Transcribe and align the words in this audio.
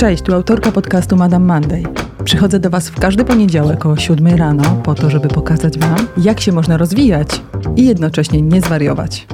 Cześć, 0.00 0.22
tu 0.22 0.34
autorka 0.34 0.72
podcastu 0.72 1.16
Madame 1.16 1.46
Monday. 1.46 1.82
Przychodzę 2.24 2.60
do 2.60 2.70
Was 2.70 2.88
w 2.88 3.00
każdy 3.00 3.24
poniedziałek 3.24 3.86
o 3.86 3.96
7 3.96 4.26
rano 4.26 4.82
po 4.84 4.94
to, 4.94 5.10
żeby 5.10 5.28
pokazać 5.28 5.78
Wam, 5.78 6.08
jak 6.16 6.40
się 6.40 6.52
można 6.52 6.76
rozwijać 6.76 7.28
i 7.76 7.86
jednocześnie 7.86 8.42
nie 8.42 8.60
zwariować. 8.60 9.26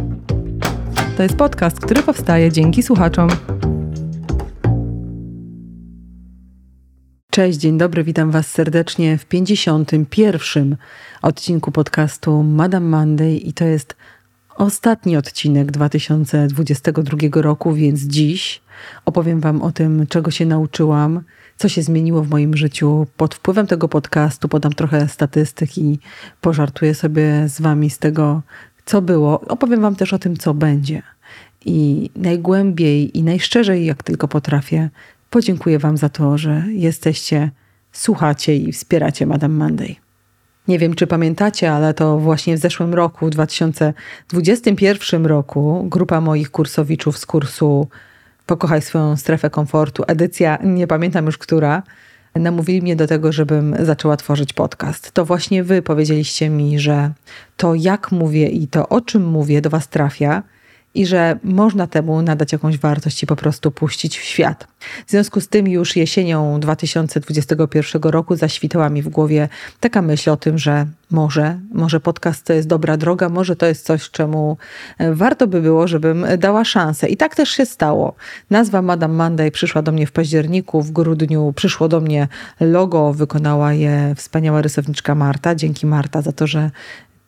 To 1.16 1.22
jest 1.22 1.36
podcast, 1.36 1.80
który 1.80 2.02
powstaje 2.02 2.52
dzięki 2.52 2.82
słuchaczom. 2.82 3.28
Cześć, 7.30 7.58
dzień 7.58 7.78
dobry, 7.78 8.04
witam 8.04 8.30
Was 8.30 8.46
serdecznie 8.46 9.18
w 9.18 9.26
51. 9.26 10.76
odcinku 11.22 11.72
podcastu 11.72 12.42
Madame 12.42 12.86
Monday 12.86 13.36
i 13.36 13.52
to 13.52 13.64
jest 13.64 13.96
ostatni 14.56 15.16
odcinek 15.16 15.70
2022 15.70 17.42
roku, 17.42 17.74
więc 17.74 18.00
dziś 18.00 18.62
opowiem 19.04 19.40
Wam 19.40 19.62
o 19.62 19.72
tym, 19.72 20.06
czego 20.06 20.30
się 20.30 20.46
nauczyłam, 20.46 21.20
co 21.56 21.68
się 21.68 21.82
zmieniło 21.82 22.22
w 22.22 22.28
moim 22.28 22.56
życiu 22.56 23.06
pod 23.16 23.34
wpływem 23.34 23.66
tego 23.66 23.88
podcastu. 23.88 24.48
Podam 24.48 24.72
trochę 24.72 25.08
statystyk 25.08 25.78
i 25.78 25.98
pożartuję 26.40 26.94
sobie 26.94 27.48
z 27.48 27.60
Wami 27.60 27.90
z 27.90 27.98
tego, 27.98 28.42
co 28.84 29.02
było. 29.02 29.40
Opowiem 29.40 29.80
Wam 29.80 29.96
też 29.96 30.12
o 30.12 30.18
tym, 30.18 30.36
co 30.36 30.54
będzie. 30.54 31.02
I 31.64 32.10
najgłębiej 32.16 33.18
i 33.18 33.22
najszczerzej, 33.22 33.86
jak 33.86 34.02
tylko 34.02 34.28
potrafię, 34.28 34.90
podziękuję 35.30 35.78
Wam 35.78 35.96
za 35.96 36.08
to, 36.08 36.38
że 36.38 36.64
jesteście, 36.68 37.50
słuchacie 37.92 38.56
i 38.56 38.72
wspieracie 38.72 39.26
Madame 39.26 39.54
Monday. 39.54 39.96
Nie 40.68 40.78
wiem, 40.78 40.94
czy 40.94 41.06
pamiętacie, 41.06 41.72
ale 41.72 41.94
to 41.94 42.18
właśnie 42.18 42.56
w 42.56 42.60
zeszłym 42.60 42.94
roku, 42.94 43.26
w 43.26 43.30
2021 43.30 45.26
roku, 45.26 45.86
grupa 45.88 46.20
moich 46.20 46.50
kursowiczów 46.50 47.18
z 47.18 47.26
kursu 47.26 47.88
Pokochaj 48.46 48.82
swoją 48.82 49.16
strefę 49.16 49.50
komfortu, 49.50 50.02
edycja, 50.06 50.58
nie 50.64 50.86
pamiętam 50.86 51.26
już 51.26 51.38
która, 51.38 51.82
namówili 52.34 52.82
mnie 52.82 52.96
do 52.96 53.06
tego, 53.06 53.32
żebym 53.32 53.76
zaczęła 53.80 54.16
tworzyć 54.16 54.52
podcast. 54.52 55.12
To 55.12 55.24
właśnie 55.24 55.64
wy 55.64 55.82
powiedzieliście 55.82 56.50
mi, 56.50 56.78
że 56.78 57.10
to 57.56 57.74
jak 57.74 58.12
mówię 58.12 58.48
i 58.48 58.68
to 58.68 58.88
o 58.88 59.00
czym 59.00 59.26
mówię 59.26 59.60
do 59.60 59.70
was 59.70 59.88
trafia 59.88 60.42
i 60.94 61.06
że 61.06 61.38
można 61.44 61.86
temu 61.86 62.22
nadać 62.22 62.52
jakąś 62.52 62.78
wartość 62.78 63.22
i 63.22 63.26
po 63.26 63.36
prostu 63.36 63.70
puścić 63.70 64.18
w 64.18 64.22
świat. 64.22 64.66
W 65.06 65.10
związku 65.10 65.40
z 65.40 65.48
tym 65.48 65.68
już 65.68 65.96
jesienią 65.96 66.60
2021 66.60 68.02
roku 68.02 68.36
zaświtała 68.36 68.88
mi 68.88 69.02
w 69.02 69.08
głowie 69.08 69.48
taka 69.80 70.02
myśl 70.02 70.30
o 70.30 70.36
tym, 70.36 70.58
że 70.58 70.86
może, 71.10 71.58
może 71.72 72.00
podcast 72.00 72.44
to 72.44 72.52
jest 72.52 72.68
dobra 72.68 72.96
droga, 72.96 73.28
może 73.28 73.56
to 73.56 73.66
jest 73.66 73.86
coś, 73.86 74.10
czemu 74.10 74.56
e, 74.98 75.14
warto 75.14 75.46
by 75.46 75.60
było, 75.60 75.88
żebym 75.88 76.26
dała 76.38 76.64
szansę. 76.64 77.08
I 77.08 77.16
tak 77.16 77.34
też 77.34 77.48
się 77.48 77.66
stało. 77.66 78.14
Nazwa 78.50 78.82
Madame 78.82 79.14
Monday 79.14 79.50
przyszła 79.50 79.82
do 79.82 79.92
mnie 79.92 80.06
w 80.06 80.12
październiku, 80.12 80.82
w 80.82 80.90
grudniu 80.90 81.52
przyszło 81.56 81.88
do 81.88 82.00
mnie 82.00 82.28
logo, 82.60 83.12
wykonała 83.12 83.72
je 83.72 84.14
wspaniała 84.16 84.62
rysowniczka 84.62 85.14
Marta. 85.14 85.54
Dzięki 85.54 85.86
Marta 85.86 86.22
za 86.22 86.32
to, 86.32 86.46
że 86.46 86.70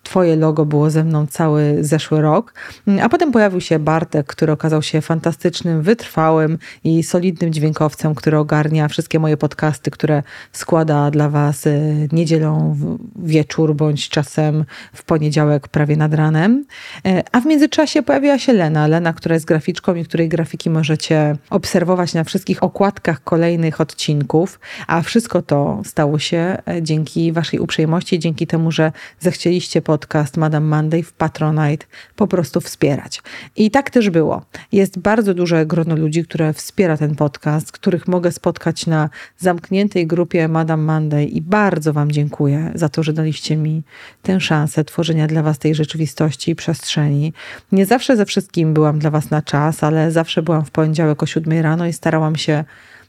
Twoje 0.05 0.37
logo 0.37 0.65
było 0.65 0.91
ze 0.91 1.05
mną 1.05 1.27
cały 1.27 1.77
zeszły 1.81 2.21
rok. 2.21 2.55
A 3.03 3.09
potem 3.09 3.33
pojawił 3.33 3.61
się 3.61 3.79
Bartek, 3.79 4.27
który 4.27 4.53
okazał 4.53 4.83
się 4.83 5.01
fantastycznym, 5.01 5.83
wytrwałym 5.83 6.59
i 6.85 7.03
solidnym 7.03 7.53
dźwiękowcem, 7.53 8.15
który 8.15 8.39
ogarnia 8.39 8.89
wszystkie 8.89 9.19
moje 9.19 9.37
podcasty, 9.37 9.91
które 9.91 10.23
składa 10.53 11.11
dla 11.11 11.29
Was 11.29 11.67
y, 11.67 12.09
niedzielą 12.13 12.77
wieczór 13.17 13.75
bądź 13.75 14.09
czasem 14.09 14.65
w 14.93 15.05
poniedziałek 15.05 15.69
prawie 15.69 15.97
nad 15.97 16.15
ranem. 16.15 16.65
E, 17.07 17.23
a 17.33 17.41
w 17.41 17.47
międzyczasie 17.47 18.03
pojawiła 18.03 18.39
się 18.39 18.53
Lena. 18.53 18.87
Lena, 18.87 19.13
która 19.13 19.35
jest 19.35 19.47
graficzką 19.47 19.95
i 19.95 20.05
której 20.05 20.29
grafiki 20.29 20.71
możecie 20.71 21.37
obserwować 21.51 22.15
na 22.15 22.25
wszystkich 22.25 22.63
okładkach 22.63 23.25
kolejnych 23.25 23.81
odcinków. 23.81 24.61
A 24.87 25.03
wszystko 25.03 25.43
to 25.43 25.83
stało 25.85 26.19
się 26.19 26.57
e, 26.69 26.83
dzięki 26.83 27.33
Waszej 27.33 27.61
uprzejmości, 27.61 28.19
dzięki 28.19 28.47
temu, 28.47 28.73
że 28.73 28.93
zechcieliście 29.21 29.83
po 29.83 29.94
podcast 29.95 30.37
Madame 30.37 30.67
Monday 30.67 31.03
w 31.03 31.13
Patronite 31.13 31.87
po 32.17 32.27
prostu 32.27 32.61
wspierać. 32.61 33.23
I 33.57 33.71
tak 33.71 33.91
też 33.91 34.11
było. 34.11 34.43
Jest 34.73 34.99
bardzo 34.99 35.35
duże 35.35 35.67
grono 35.67 35.97
ludzi, 35.97 36.25
które 36.25 36.53
wspiera 36.53 36.97
ten 36.97 37.15
podcast, 37.15 37.73
których 37.73 38.09
mogę 38.09 38.33
spotkać 38.33 38.87
na 38.87 39.11
zamkniętej 39.39 40.07
grupie 40.07 40.49
Madame 40.49 40.83
Monday 40.83 41.25
i 41.25 41.43
bardzo 41.43 41.93
Wam 41.93 42.13
dziękuję 42.13 42.73
za 42.75 42.89
to, 42.89 43.03
że 43.03 43.13
daliście 43.13 43.57
mi 43.57 43.83
tę 44.23 44.41
szansę 44.41 44.85
tworzenia 44.85 45.27
dla 45.27 45.43
Was 45.43 45.59
tej 45.59 45.75
rzeczywistości 45.75 46.51
i 46.51 46.55
przestrzeni. 46.55 47.33
Nie 47.73 47.87
zawsze 47.87 48.17
ze 48.17 48.27
wszystkim 48.27 48.75
byłam 48.75 48.99
dla 48.99 49.11
Was 49.11 49.31
na 49.31 49.43
czas, 49.43 49.85
ale 49.85 50.11
zawsze 50.11 50.43
byłam 50.43 50.65
w 50.65 50.71
poniedziałek 50.71 51.23
o 51.23 51.27
7 51.27 51.63
rano 51.63 51.87
i 51.87 51.93
starałam 51.93 52.37
się 52.37 52.65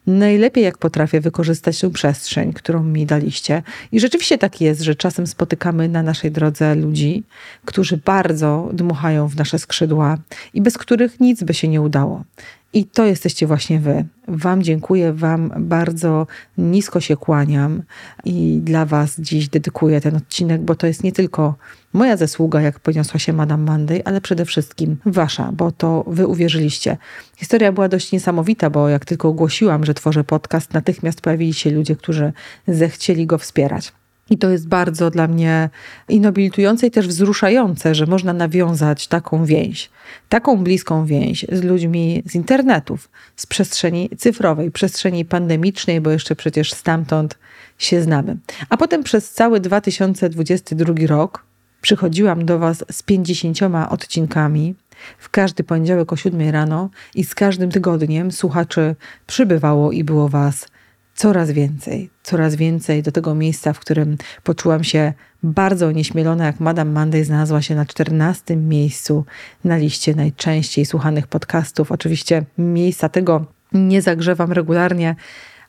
najlepiej 0.08 0.64
jak 0.64 0.78
potrafię 0.78 1.22
wykorzystać 1.22 1.80
tę 1.80 1.90
przestrzeń, 1.90 2.54
którą 2.54 2.84
mi 2.84 3.06
daliście. 3.06 3.64
I 3.92 4.00
rzeczywiście 4.00 4.38
tak 4.38 4.62
jest, 4.62 4.82
że 4.82 4.96
czasem 4.96 5.28
spotykamy 5.28 5.90
na 5.90 6.04
naszej 6.04 6.32
drodze 6.32 6.76
ludzi, 6.76 7.24
którzy 7.66 7.98
bardzo 7.98 8.70
dmuchają 8.74 9.28
w 9.28 9.36
nasze 9.36 9.60
skrzydła 9.60 10.18
i 10.54 10.62
bez 10.62 10.78
których 10.78 11.20
nic 11.20 11.44
by 11.44 11.54
się 11.54 11.68
nie 11.68 11.82
udało. 11.82 12.24
I 12.76 12.86
to 12.86 13.06
jesteście 13.06 13.48
właśnie 13.48 13.80
wy. 13.80 14.06
Wam 14.28 14.64
dziękuję, 14.64 15.14
Wam 15.14 15.54
bardzo 15.60 16.28
nisko 16.58 17.00
się 17.00 17.18
kłaniam 17.18 17.84
i 18.26 18.60
dla 18.64 18.86
Was 18.86 19.20
dziś 19.20 19.50
dedykuję 19.50 20.02
ten 20.02 20.16
odcinek, 20.16 20.62
bo 20.62 20.76
to 20.76 20.88
jest 20.88 21.04
nie 21.04 21.12
tylko 21.12 21.56
moja 21.94 22.18
zasługa, 22.18 22.62
jak 22.62 22.80
poniosła 22.80 23.20
się 23.20 23.34
Madame 23.34 23.72
Monday, 23.72 24.02
ale 24.06 24.22
przede 24.22 24.46
wszystkim 24.46 24.98
Wasza, 25.06 25.52
bo 25.52 25.72
to 25.72 26.04
Wy 26.08 26.28
uwierzyliście. 26.28 26.98
Historia 27.38 27.72
była 27.72 27.90
dość 27.90 28.12
niesamowita, 28.12 28.70
bo 28.70 28.90
jak 28.90 29.06
tylko 29.06 29.28
ogłosiłam, 29.28 29.86
że 29.86 29.94
tworzę 29.94 30.24
podcast, 30.24 30.74
natychmiast 30.74 31.22
pojawili 31.22 31.54
się 31.54 31.72
ludzie, 31.72 31.96
którzy 31.96 32.34
zechcieli 32.68 33.26
go 33.26 33.38
wspierać. 33.38 33.94
I 34.30 34.38
to 34.38 34.50
jest 34.50 34.68
bardzo 34.68 35.10
dla 35.10 35.28
mnie 35.28 35.70
i 36.10 36.20
nobilitujące, 36.20 36.88
i 36.88 36.92
też 36.92 37.08
wzruszające, 37.08 37.96
że 37.96 38.06
można 38.06 38.34
nawiązać 38.34 39.08
taką 39.08 39.46
więź, 39.46 39.90
taką 40.30 40.58
bliską 40.58 41.06
więź 41.06 41.46
z 41.52 41.64
ludźmi 41.64 42.24
z 42.26 42.36
internetów, 42.36 43.10
z 43.36 43.46
przestrzeni 43.46 44.10
cyfrowej, 44.18 44.72
przestrzeni 44.72 45.26
pandemicznej, 45.26 46.02
bo 46.02 46.12
jeszcze 46.12 46.36
przecież 46.36 46.74
stamtąd 46.74 47.38
się 47.78 48.02
znamy. 48.02 48.38
A 48.70 48.78
potem 48.78 49.04
przez 49.04 49.32
cały 49.32 49.60
2022 49.60 50.94
rok 51.08 51.46
przychodziłam 51.82 52.46
do 52.46 52.60
Was 52.60 52.84
z 52.92 53.04
50 53.04 53.60
odcinkami. 53.90 54.76
W 55.18 55.30
każdy 55.30 55.64
poniedziałek 55.64 56.14
o 56.14 56.16
7 56.16 56.50
rano 56.50 56.90
i 57.16 57.24
z 57.24 57.36
każdym 57.36 57.72
tygodniem 57.72 58.32
słuchaczy 58.32 58.96
przybywało 59.28 59.92
i 59.92 60.04
było 60.04 60.30
Was 60.30 60.68
coraz 61.16 61.52
więcej, 61.52 62.10
coraz 62.24 62.56
więcej 62.56 63.04
do 63.04 63.12
tego 63.12 63.36
miejsca, 63.36 63.74
w 63.74 63.80
którym 63.80 64.18
poczułam 64.44 64.84
się 64.84 65.14
bardzo 65.44 65.92
nieśmielona, 65.92 66.46
jak 66.46 66.60
Madame 66.60 66.92
Monday 66.92 67.26
znalazła 67.26 67.62
się 67.62 67.76
na 67.76 67.86
14 67.86 68.56
miejscu 68.56 69.26
na 69.64 69.78
liście 69.78 70.16
najczęściej 70.16 70.86
słuchanych 70.86 71.28
podcastów. 71.28 71.92
Oczywiście 71.92 72.46
miejsca 72.58 73.10
tego 73.10 73.46
nie 73.74 74.02
zagrzewam 74.02 74.52
regularnie, 74.52 75.16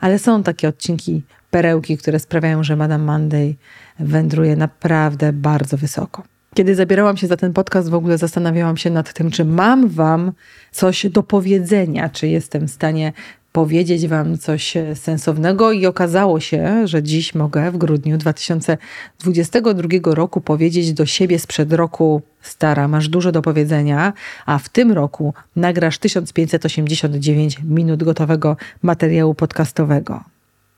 ale 0.01 0.19
są 0.19 0.43
takie 0.43 0.69
odcinki, 0.69 1.23
perełki, 1.51 1.99
które 1.99 2.19
sprawiają, 2.19 2.65
że 2.65 2.77
Madame 2.77 3.05
Monday 3.05 3.55
wędruje 3.99 4.57
naprawdę 4.57 5.33
bardzo 5.33 5.77
wysoko. 5.77 6.23
Kiedy 6.55 6.75
zabierałam 6.75 7.17
się 7.17 7.27
za 7.27 7.37
ten 7.37 7.53
podcast, 7.53 7.89
w 7.89 7.95
ogóle 7.95 8.19
zastanawiałam 8.19 8.77
się 8.77 8.91
nad 8.91 9.13
tym, 9.13 9.31
czy 9.31 9.45
mam 9.45 9.89
Wam 9.89 10.33
coś 10.73 11.07
do 11.07 11.23
powiedzenia, 11.23 12.09
czy 12.09 12.29
jestem 12.29 12.69
w 12.69 12.71
stanie 12.71 13.13
powiedzieć 13.57 14.07
Wam 14.07 14.39
coś 14.39 14.77
e, 14.77 14.95
sensownego 14.95 15.73
i 15.73 15.87
okazało 15.87 16.41
się, 16.41 16.87
że 16.87 17.03
dziś 17.03 17.35
mogę 17.35 17.71
w 17.71 17.77
grudniu 17.77 18.19
2022 18.19 19.89
roku 20.05 20.41
powiedzieć 20.41 20.93
do 20.93 21.07
siebie 21.07 21.39
sprzed 21.39 21.73
roku 21.73 22.23
stara, 22.43 22.89
masz 22.89 23.09
dużo 23.09 23.33
do 23.33 23.43
powiedzenia, 23.43 24.13
a 24.47 24.59
w 24.59 24.69
tym 24.69 24.93
roku 24.93 25.35
nagrasz 25.57 25.99
1589 25.99 27.59
minut 27.65 28.05
gotowego 28.05 28.57
materiału 28.83 29.35
podcastowego. 29.35 30.25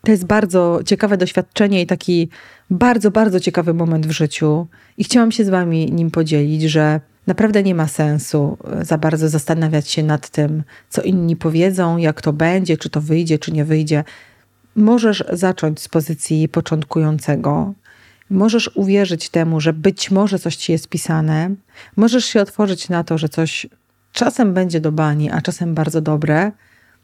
To 0.04 0.10
jest 0.10 0.26
bardzo 0.26 0.80
ciekawe 0.86 1.16
doświadczenie 1.16 1.82
i 1.82 1.86
taki 1.86 2.28
bardzo, 2.70 3.10
bardzo 3.10 3.40
ciekawy 3.40 3.74
moment 3.74 4.06
w 4.06 4.10
życiu. 4.10 4.66
I 4.98 5.04
chciałam 5.04 5.32
się 5.32 5.44
z 5.44 5.48
Wami 5.48 5.92
nim 5.92 6.10
podzielić, 6.10 6.62
że 6.62 7.00
Naprawdę 7.28 7.62
nie 7.62 7.74
ma 7.74 7.88
sensu 7.88 8.58
e, 8.80 8.84
za 8.84 8.98
bardzo 8.98 9.28
zastanawiać 9.28 9.88
się 9.88 10.02
nad 10.02 10.28
tym, 10.28 10.62
co 10.88 11.02
inni 11.02 11.36
powiedzą, 11.36 11.96
jak 11.96 12.22
to 12.22 12.32
będzie, 12.32 12.76
czy 12.76 12.90
to 12.90 13.00
wyjdzie, 13.00 13.38
czy 13.38 13.52
nie 13.52 13.64
wyjdzie. 13.64 14.04
Możesz 14.76 15.24
zacząć 15.32 15.80
z 15.80 15.88
pozycji 15.88 16.48
początkującego. 16.48 17.74
Możesz 18.30 18.70
uwierzyć 18.74 19.28
temu, 19.28 19.60
że 19.60 19.72
być 19.72 20.10
może 20.10 20.38
coś 20.38 20.56
ci 20.56 20.72
jest 20.72 20.88
pisane. 20.88 21.50
Możesz 21.96 22.24
się 22.24 22.40
otworzyć 22.40 22.88
na 22.88 23.04
to, 23.04 23.18
że 23.18 23.28
coś 23.28 23.66
czasem 24.12 24.54
będzie 24.54 24.80
do 24.80 24.92
bani, 24.92 25.30
a 25.30 25.40
czasem 25.42 25.74
bardzo 25.74 26.00
dobre. 26.00 26.52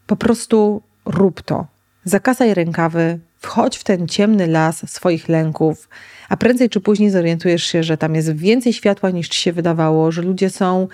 Po 0.06 0.16
prostu 0.16 0.82
rób 1.04 1.42
to. 1.42 1.66
Zakasaj 2.04 2.54
rękawy, 2.54 3.18
wchodź 3.44 3.76
w 3.76 3.84
ten 3.84 4.08
ciemny 4.08 4.46
las 4.46 4.90
swoich 4.90 5.28
lęków, 5.28 5.88
a 6.28 6.36
prędzej 6.36 6.68
czy 6.68 6.80
później 6.80 7.10
zorientujesz 7.10 7.64
się, 7.64 7.82
że 7.82 7.96
tam 7.96 8.14
jest 8.14 8.36
więcej 8.36 8.72
światła 8.72 9.10
niż 9.10 9.28
ci 9.28 9.40
się 9.40 9.52
wydawało, 9.52 10.12
że 10.12 10.22
ludzie 10.22 10.50
są 10.50 10.88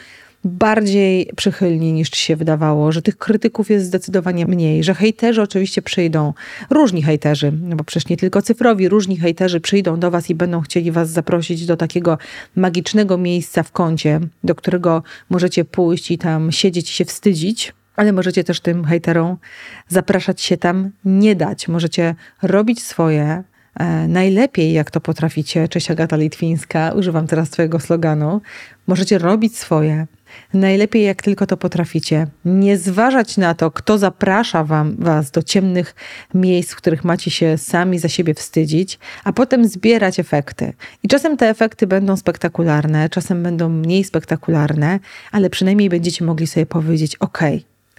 bardziej 0.45 1.31
przychylni 1.37 1.93
niż 1.93 2.11
ci 2.11 2.23
się 2.23 2.37
wydawało, 2.37 2.93
że 2.93 3.03
tych 3.03 3.19
krytyków 3.19 3.71
jest 3.71 3.87
zdecydowanie 3.87 4.47
mniej, 4.47 4.85
że 4.85 4.95
hejterzy 4.95 5.43
oczywiście 5.43 5.83
przyjdą, 5.83 6.33
różni 6.71 7.03
hejterzy, 7.03 7.53
no 7.63 7.77
bo 7.77 7.85
przecież 7.85 8.09
nie 8.09 8.17
tylko 8.17 8.43
cyfrowi, 8.43 8.89
różni 8.89 9.17
hejterzy 9.17 9.61
przyjdą 9.61 10.01
do 10.01 10.11
was 10.11 10.31
i 10.31 10.35
będą 10.35 10.61
chcieli 10.61 10.93
was 10.93 11.11
zaprosić 11.11 11.67
do 11.67 11.77
takiego 11.77 12.19
magicznego 12.57 13.19
miejsca 13.19 13.63
w 13.63 13.73
kącie, 13.73 14.21
do 14.45 14.55
którego 14.55 15.03
możecie 15.31 15.65
pójść 15.65 16.11
i 16.11 16.19
tam 16.19 16.53
siedzieć 16.53 16.91
i 16.91 16.95
się 16.95 17.05
wstydzić, 17.05 17.73
ale 18.01 18.13
możecie 18.13 18.45
też 18.45 18.61
tym 18.61 18.85
hejterom 18.85 19.37
zapraszać 19.89 20.41
się 20.41 20.57
tam 20.57 20.91
nie 21.05 21.37
dać. 21.37 21.69
Możecie 21.69 22.15
robić 22.43 22.83
swoje, 22.83 23.43
e, 23.75 24.09
najlepiej 24.09 24.73
jak 24.73 24.91
to 24.91 25.01
potraficie. 25.01 25.69
Cześć 25.69 25.91
Agata 25.91 26.17
Litwińska, 26.17 26.93
używam 26.93 27.27
teraz 27.27 27.51
twojego 27.51 27.81
sloganu. 27.81 28.41
Możecie 28.87 29.19
robić 29.19 29.59
swoje, 29.59 30.07
najlepiej 30.55 31.05
jak 31.05 31.23
tylko 31.23 31.47
to 31.47 31.57
potraficie. 31.57 32.27
Nie 32.45 32.79
zważać 32.79 33.37
na 33.37 33.55
to, 33.55 33.71
kto 33.71 33.99
zaprasza 33.99 34.65
wam, 34.65 34.97
was 34.99 35.31
do 35.31 35.43
ciemnych 35.43 35.95
miejsc, 36.35 36.73
w 36.73 36.77
których 36.77 37.05
macie 37.05 37.31
się 37.31 37.59
sami 37.59 37.99
za 37.99 38.09
siebie 38.09 38.35
wstydzić, 38.35 38.99
a 39.25 39.33
potem 39.33 39.69
zbierać 39.69 40.21
efekty. 40.21 40.73
I 41.03 41.09
czasem 41.09 41.37
te 41.37 41.49
efekty 41.49 41.87
będą 41.87 42.17
spektakularne, 42.17 43.09
czasem 43.09 43.43
będą 43.43 43.69
mniej 43.69 44.05
spektakularne, 44.05 45.01
ale 45.33 45.51
przynajmniej 45.51 45.89
będziecie 45.89 46.25
mogli 46.25 46.47
sobie 46.47 46.67
powiedzieć: 46.67 47.17
OK, 47.17 47.41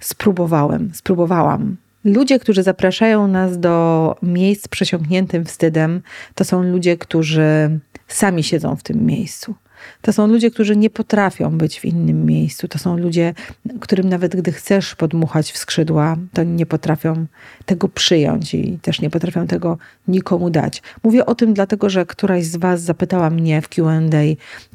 spróbowałem, 0.04 0.90
spróbowałam. 0.94 1.76
Ludzie, 2.04 2.38
którzy 2.38 2.62
zapraszają 2.62 3.28
nas 3.28 3.60
do 3.60 4.16
miejsc 4.22 4.68
przesiąkniętym 4.68 5.44
wstydem, 5.44 6.02
to 6.34 6.44
są 6.44 6.62
ludzie, 6.62 6.96
którzy 6.96 7.78
sami 8.08 8.42
siedzą 8.42 8.76
w 8.76 8.82
tym 8.82 9.06
miejscu. 9.06 9.54
To 10.02 10.12
są 10.12 10.26
ludzie, 10.26 10.50
którzy 10.50 10.76
nie 10.76 10.90
potrafią 10.90 11.58
być 11.58 11.80
w 11.80 11.84
innym 11.84 12.26
miejscu. 12.26 12.68
To 12.68 12.78
są 12.78 12.96
ludzie, 12.96 13.34
którym 13.80 14.08
nawet 14.08 14.36
gdy 14.36 14.52
chcesz 14.52 14.94
podmuchać 14.94 15.52
w 15.52 15.58
skrzydła, 15.58 16.16
to 16.32 16.42
nie 16.42 16.66
potrafią 16.66 17.26
tego 17.66 17.88
przyjąć 17.88 18.54
i 18.54 18.78
też 18.78 19.00
nie 19.00 19.10
potrafią 19.10 19.46
tego 19.46 19.78
nikomu 20.08 20.50
dać. 20.50 20.82
Mówię 21.02 21.26
o 21.26 21.34
tym 21.34 21.54
dlatego, 21.54 21.90
że 21.90 22.06
któraś 22.06 22.44
z 22.44 22.56
Was 22.56 22.82
zapytała 22.82 23.30
mnie 23.30 23.62
w 23.62 23.68
QA, 23.68 24.00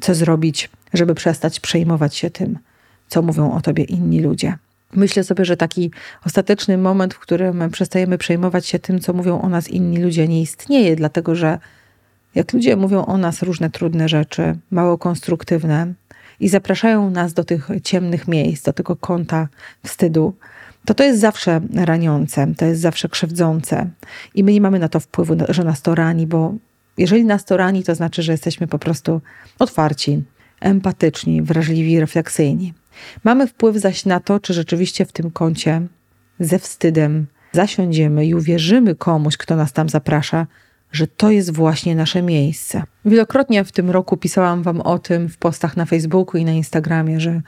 co 0.00 0.14
zrobić, 0.14 0.70
żeby 0.94 1.14
przestać 1.14 1.60
przejmować 1.60 2.16
się 2.16 2.30
tym, 2.30 2.58
co 3.08 3.22
mówią 3.22 3.52
o 3.52 3.60
Tobie 3.60 3.84
inni 3.84 4.20
ludzie. 4.20 4.58
Myślę 4.94 5.24
sobie, 5.24 5.44
że 5.44 5.56
taki 5.56 5.90
ostateczny 6.26 6.78
moment, 6.78 7.14
w 7.14 7.18
którym 7.18 7.70
przestajemy 7.70 8.18
przejmować 8.18 8.66
się 8.66 8.78
tym, 8.78 9.00
co 9.00 9.12
mówią 9.12 9.40
o 9.40 9.48
nas 9.48 9.68
inni 9.68 9.98
ludzie, 9.98 10.28
nie 10.28 10.42
istnieje, 10.42 10.96
dlatego 10.96 11.34
że 11.34 11.58
jak 12.34 12.52
ludzie 12.52 12.76
mówią 12.76 13.04
o 13.04 13.18
nas 13.18 13.42
różne 13.42 13.70
trudne 13.70 14.08
rzeczy, 14.08 14.58
mało 14.70 14.98
konstruktywne 14.98 15.94
i 16.40 16.48
zapraszają 16.48 17.10
nas 17.10 17.34
do 17.34 17.44
tych 17.44 17.68
ciemnych 17.84 18.28
miejsc, 18.28 18.64
do 18.64 18.72
tego 18.72 18.96
kąta 18.96 19.48
wstydu, 19.84 20.34
to 20.84 20.94
to 20.94 21.04
jest 21.04 21.20
zawsze 21.20 21.60
raniące, 21.74 22.46
to 22.56 22.64
jest 22.64 22.80
zawsze 22.80 23.08
krzywdzące 23.08 23.86
i 24.34 24.44
my 24.44 24.52
nie 24.52 24.60
mamy 24.60 24.78
na 24.78 24.88
to 24.88 25.00
wpływu, 25.00 25.36
że 25.48 25.64
nas 25.64 25.82
to 25.82 25.94
rani, 25.94 26.26
bo 26.26 26.54
jeżeli 26.98 27.24
nas 27.24 27.44
to 27.44 27.56
rani, 27.56 27.84
to 27.84 27.94
znaczy, 27.94 28.22
że 28.22 28.32
jesteśmy 28.32 28.66
po 28.66 28.78
prostu 28.78 29.20
otwarci, 29.58 30.22
empatyczni, 30.60 31.42
wrażliwi, 31.42 32.00
refleksyjni. 32.00 32.72
Mamy 33.24 33.46
wpływ 33.46 33.76
zaś 33.76 34.04
na 34.04 34.20
to, 34.20 34.40
czy 34.40 34.54
rzeczywiście 34.54 35.04
w 35.04 35.12
tym 35.12 35.30
kącie 35.30 35.82
ze 36.40 36.58
wstydem 36.58 37.26
zasiądziemy 37.52 38.26
i 38.26 38.34
uwierzymy 38.34 38.94
komuś, 38.94 39.36
kto 39.36 39.56
nas 39.56 39.72
tam 39.72 39.88
zaprasza, 39.88 40.46
że 40.92 41.06
to 41.06 41.30
jest 41.30 41.52
właśnie 41.52 41.96
nasze 41.96 42.22
miejsce. 42.22 42.82
Wielokrotnie 43.04 43.64
w 43.64 43.72
tym 43.72 43.90
roku 43.90 44.16
pisałam 44.16 44.62
Wam 44.62 44.80
o 44.80 44.98
tym 44.98 45.28
w 45.28 45.38
postach 45.38 45.76
na 45.76 45.84
Facebooku 45.84 46.40
i 46.40 46.44
na 46.44 46.52
Instagramie, 46.52 47.20
że 47.20 47.40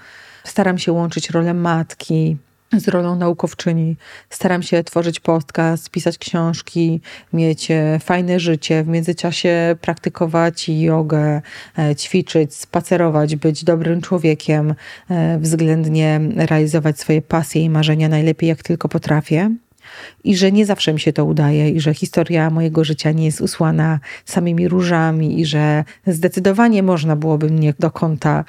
staram 0.44 0.79
się 0.79 0.93
łączyć 0.93 1.31
rolę 1.31 1.55
matki, 1.55 2.37
z 2.72 2.88
rolą 2.88 3.17
naukowczyni. 3.17 3.96
Staram 4.31 4.62
się 4.62 4.84
tworzyć 4.84 5.20
podcast, 5.20 5.90
pisać 5.90 6.19
książki, 6.19 7.00
mieć 7.32 7.70
e, 7.70 7.99
fajne 8.02 8.40
życie, 8.40 8.82
w 8.82 8.88
międzyczasie 8.88 9.76
praktykować 9.81 10.69
jogę, 10.69 11.43
e, 11.78 11.96
ćwiczyć, 11.96 12.55
spacerować, 12.55 13.37
być 13.37 13.64
dobrym 13.64 14.00
człowiekiem, 14.00 14.75
e, 15.11 15.38
względnie 15.38 16.20
realizować 16.37 17.00
swoje 17.00 17.22
pasje 17.22 17.62
i 17.62 17.70
marzenia 17.70 18.08
najlepiej 18.08 18.49
jak 18.49 18.62
tylko 18.62 18.88
potrafię 18.88 19.50
i 20.25 20.37
że 20.37 20.52
nie 20.52 20.66
zawsze 20.66 20.92
mi 20.92 21.00
się 21.00 21.12
to 21.12 21.25
udaje 21.25 21.70
i 21.70 21.81
że 21.81 21.94
historia 21.94 22.50
mojego 22.50 22.84
życia 22.84 23.12
nie 23.12 23.25
jest 23.25 23.40
usłana 23.40 24.00
samymi 24.25 24.69
różami 24.69 25.40
i 25.40 25.46
że 25.46 25.84
zdecydowanie 26.06 26.82
można 26.82 27.16
byłoby 27.16 27.50
mnie 27.50 27.75
do 27.78 27.90
kąta 27.90 28.44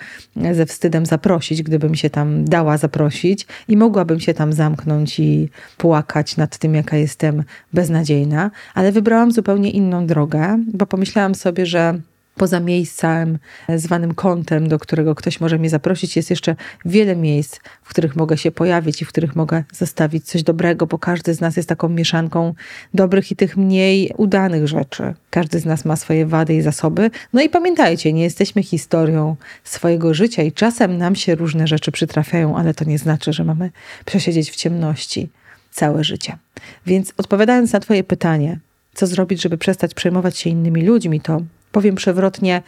ze 0.51 0.65
wstydem 0.65 1.05
zaprosić, 1.05 1.63
gdybym 1.63 1.95
się 1.95 2.09
tam 2.09 2.45
dała 2.45 2.77
zaprosić 2.77 3.47
i 3.67 3.77
mogłabym 3.77 4.19
się 4.19 4.33
tam 4.33 4.53
zamknąć 4.53 5.19
i 5.19 5.49
płakać 5.77 6.37
nad 6.37 6.57
tym, 6.57 6.75
jaka 6.75 6.97
jestem 6.97 7.43
beznadziejna, 7.73 8.51
ale 8.73 8.91
wybrałam 8.91 9.31
zupełnie 9.31 9.71
inną 9.71 10.07
drogę, 10.07 10.63
bo 10.73 10.85
pomyślałam 10.85 11.35
sobie, 11.35 11.65
że 11.65 12.01
poza 12.35 12.59
miejscem 12.59 13.39
zwanym 13.75 14.13
kątem, 14.13 14.67
do 14.67 14.79
którego 14.79 15.15
ktoś 15.15 15.39
może 15.39 15.57
mnie 15.57 15.69
zaprosić, 15.69 16.15
jest 16.15 16.29
jeszcze 16.29 16.55
wiele 16.85 17.15
miejsc, 17.15 17.59
w 17.83 17.89
których 17.89 18.15
mogę 18.15 18.37
się 18.37 18.51
pojawić 18.51 19.01
i 19.01 19.05
w 19.05 19.07
których 19.07 19.35
mogę 19.35 19.63
zostawić 19.73 20.25
coś 20.25 20.43
dobrego, 20.43 20.87
bo 20.87 20.97
każdy 20.97 21.33
z 21.33 21.41
nas 21.41 21.57
jest 21.57 21.69
taką 21.69 21.89
mieszanką 21.89 22.53
dobrych 22.93 23.31
i 23.31 23.35
tych 23.35 23.57
mniej 23.57 24.13
udanych 24.17 24.67
rzeczy. 24.67 25.13
Każdy 25.29 25.59
z 25.59 25.65
nas 25.65 25.85
ma 25.85 25.95
swoje 25.95 26.25
wady 26.25 26.53
i 26.53 26.61
zasoby. 26.61 27.11
No 27.33 27.41
i 27.41 27.49
pamiętajcie, 27.49 28.13
nie 28.13 28.23
jesteśmy 28.23 28.63
historią 28.63 29.35
swojego 29.63 30.13
życia 30.13 30.43
i 30.43 30.51
czasem 30.51 30.97
nam 30.97 31.15
się 31.15 31.35
różne 31.35 31.67
rzeczy 31.67 31.91
przytrafiają, 31.91 32.57
ale 32.57 32.73
to 32.73 32.85
nie 32.85 32.97
znaczy, 32.97 33.33
że 33.33 33.43
mamy 33.43 33.71
przesiedzieć 34.05 34.51
w 34.51 34.55
ciemności 34.55 35.29
całe 35.71 36.03
życie. 36.03 36.37
Więc 36.85 37.13
odpowiadając 37.17 37.73
na 37.73 37.79
Twoje 37.79 38.03
pytanie, 38.03 38.59
co 38.93 39.07
zrobić, 39.07 39.41
żeby 39.41 39.57
przestać 39.57 39.93
przejmować 39.93 40.37
się 40.37 40.49
innymi 40.49 40.85
ludźmi, 40.85 41.21
to 41.21 41.41
powiem 41.71 41.95
przewrotnie, 41.95 42.61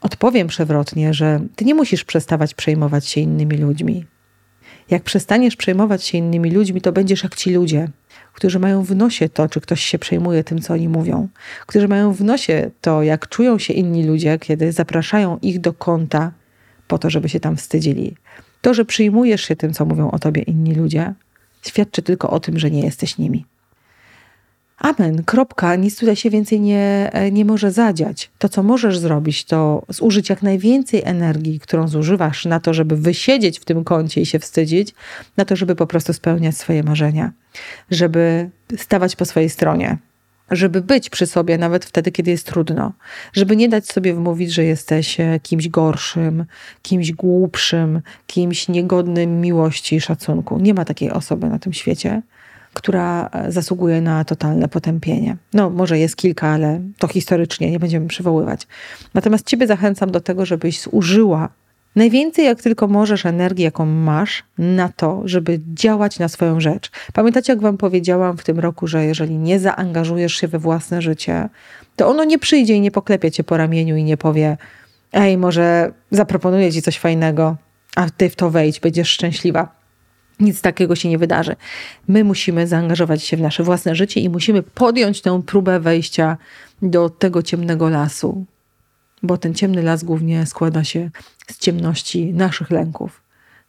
odpowiem 0.00 0.46
przewrotnie, 0.46 1.14
że 1.14 1.40
ty 1.56 1.64
nie 1.64 1.74
musisz 1.74 2.04
przestawać 2.04 2.54
przejmować 2.54 3.06
się 3.06 3.20
innymi 3.20 3.56
ludźmi. 3.56 4.04
Jak 4.90 5.02
przestaniesz 5.02 5.56
przejmować 5.56 6.04
się 6.04 6.18
innymi 6.18 6.50
ludźmi, 6.50 6.80
to 6.80 6.92
będziesz 6.92 7.22
jak 7.22 7.34
ci 7.34 7.50
ludzie, 7.54 7.88
którzy 8.32 8.58
mają 8.58 8.82
w 8.82 8.96
nosie 8.96 9.28
to, 9.28 9.48
czy 9.48 9.60
ktoś 9.60 9.80
się 9.80 9.98
przejmuje 9.98 10.44
tym, 10.44 10.60
co 10.60 10.74
oni 10.74 10.88
mówią, 10.88 11.28
którzy 11.66 11.88
mają 11.88 12.12
w 12.12 12.20
nosie 12.24 12.70
to, 12.80 13.02
jak 13.02 13.28
czują 13.28 13.58
się 13.58 13.72
inni 13.72 14.06
ludzie, 14.06 14.38
kiedy 14.38 14.72
zapraszają 14.72 15.38
ich 15.42 15.60
do 15.60 15.72
kąta 15.72 16.32
po 16.88 16.98
to, 16.98 17.10
żeby 17.10 17.28
się 17.28 17.40
tam 17.40 17.56
wstydzili. 17.56 18.16
To, 18.60 18.74
że 18.74 18.84
przyjmujesz 18.84 19.42
się 19.42 19.56
tym, 19.56 19.72
co 19.72 19.84
mówią 19.84 20.10
o 20.10 20.18
tobie 20.18 20.42
inni 20.42 20.74
ludzie, 20.74 21.14
świadczy 21.66 22.02
tylko 22.02 22.30
o 22.30 22.40
tym, 22.40 22.58
że 22.58 22.70
nie 22.70 22.80
jesteś 22.80 23.18
nimi. 23.18 23.44
Amen, 24.78 25.24
kropka, 25.24 25.76
nic 25.76 25.98
tutaj 25.98 26.16
się 26.16 26.30
więcej 26.30 26.60
nie, 26.60 27.10
e, 27.12 27.30
nie 27.30 27.44
może 27.44 27.72
zadziać. 27.72 28.30
To, 28.38 28.48
co 28.48 28.62
możesz 28.62 28.98
zrobić, 28.98 29.44
to 29.44 29.82
zużyć 29.88 30.28
jak 30.28 30.42
najwięcej 30.42 31.02
energii, 31.04 31.60
którą 31.60 31.88
zużywasz 31.88 32.44
na 32.44 32.60
to, 32.60 32.74
żeby 32.74 32.96
wysiedzieć 32.96 33.58
w 33.58 33.64
tym 33.64 33.84
kącie 33.84 34.20
i 34.20 34.26
się 34.26 34.38
wstydzić, 34.38 34.94
na 35.36 35.44
to, 35.44 35.56
żeby 35.56 35.76
po 35.76 35.86
prostu 35.86 36.12
spełniać 36.12 36.56
swoje 36.56 36.82
marzenia, 36.82 37.32
żeby 37.90 38.50
stawać 38.76 39.16
po 39.16 39.24
swojej 39.24 39.50
stronie, 39.50 39.98
żeby 40.50 40.80
być 40.80 41.10
przy 41.10 41.26
sobie 41.26 41.58
nawet 41.58 41.84
wtedy, 41.84 42.12
kiedy 42.12 42.30
jest 42.30 42.46
trudno, 42.46 42.92
żeby 43.32 43.56
nie 43.56 43.68
dać 43.68 43.86
sobie 43.86 44.14
wmówić, 44.14 44.52
że 44.52 44.64
jesteś 44.64 45.20
e, 45.20 45.40
kimś 45.42 45.68
gorszym, 45.68 46.44
kimś 46.82 47.12
głupszym, 47.12 48.00
kimś 48.26 48.68
niegodnym 48.68 49.40
miłości 49.40 49.96
i 49.96 50.00
szacunku. 50.00 50.58
Nie 50.58 50.74
ma 50.74 50.84
takiej 50.84 51.10
osoby 51.10 51.48
na 51.48 51.58
tym 51.58 51.72
świecie 51.72 52.22
która 52.74 53.30
e, 53.32 53.52
zasługuje 53.52 54.00
na 54.00 54.24
totalne 54.24 54.68
potępienie. 54.68 55.36
No, 55.54 55.70
może 55.70 55.98
jest 55.98 56.16
kilka, 56.16 56.48
ale 56.48 56.80
to 56.98 57.08
historycznie 57.08 57.70
nie 57.70 57.78
będziemy 57.78 58.08
przywoływać. 58.08 58.66
Natomiast 59.14 59.46
Ciebie 59.46 59.66
zachęcam 59.66 60.10
do 60.10 60.20
tego, 60.20 60.46
żebyś 60.46 60.80
zużyła 60.80 61.48
najwięcej, 61.96 62.44
jak 62.44 62.62
tylko 62.62 62.88
możesz, 62.88 63.26
energii, 63.26 63.64
jaką 63.64 63.86
masz, 63.86 64.44
na 64.58 64.88
to, 64.88 65.22
żeby 65.24 65.60
działać 65.74 66.18
na 66.18 66.28
swoją 66.28 66.60
rzecz. 66.60 66.90
Pamiętacie, 67.12 67.52
jak 67.52 67.60
Wam 67.60 67.76
powiedziałam 67.76 68.36
w 68.36 68.44
tym 68.44 68.58
roku, 68.58 68.86
że 68.86 69.04
jeżeli 69.04 69.38
nie 69.38 69.58
zaangażujesz 69.58 70.34
się 70.34 70.48
we 70.48 70.58
własne 70.58 71.02
życie, 71.02 71.48
to 71.96 72.08
ono 72.08 72.24
nie 72.24 72.38
przyjdzie 72.38 72.74
i 72.74 72.80
nie 72.80 72.90
poklepie 72.90 73.30
Cię 73.30 73.44
po 73.44 73.56
ramieniu 73.56 73.96
i 73.96 74.04
nie 74.04 74.16
powie: 74.16 74.56
Ej, 75.12 75.38
może 75.38 75.92
zaproponuję 76.10 76.72
Ci 76.72 76.82
coś 76.82 76.98
fajnego, 76.98 77.56
a 77.96 78.10
Ty 78.10 78.30
w 78.30 78.36
to 78.36 78.50
wejdź, 78.50 78.80
będziesz 78.80 79.08
szczęśliwa. 79.08 79.77
Nic 80.40 80.60
takiego 80.60 80.96
się 80.96 81.08
nie 81.08 81.18
wydarzy. 81.18 81.56
My 82.08 82.24
musimy 82.24 82.66
zaangażować 82.66 83.22
się 83.22 83.36
w 83.36 83.40
nasze 83.40 83.62
własne 83.62 83.94
życie 83.94 84.20
i 84.20 84.28
musimy 84.28 84.62
podjąć 84.62 85.22
tę 85.22 85.42
próbę 85.46 85.80
wejścia 85.80 86.36
do 86.82 87.10
tego 87.10 87.42
ciemnego 87.42 87.88
lasu, 87.88 88.44
bo 89.22 89.38
ten 89.38 89.54
ciemny 89.54 89.82
las 89.82 90.04
głównie 90.04 90.46
składa 90.46 90.84
się 90.84 91.10
z 91.50 91.58
ciemności 91.58 92.32
naszych 92.32 92.70
lęków, 92.70 93.22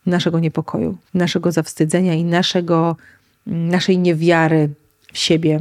naszego 0.06 0.38
niepokoju, 0.38 0.96
naszego 1.14 1.52
zawstydzenia 1.52 2.14
i 2.14 2.24
naszego, 2.24 2.96
naszej 3.46 3.98
niewiary 3.98 4.68
w 5.12 5.18
siebie, 5.18 5.60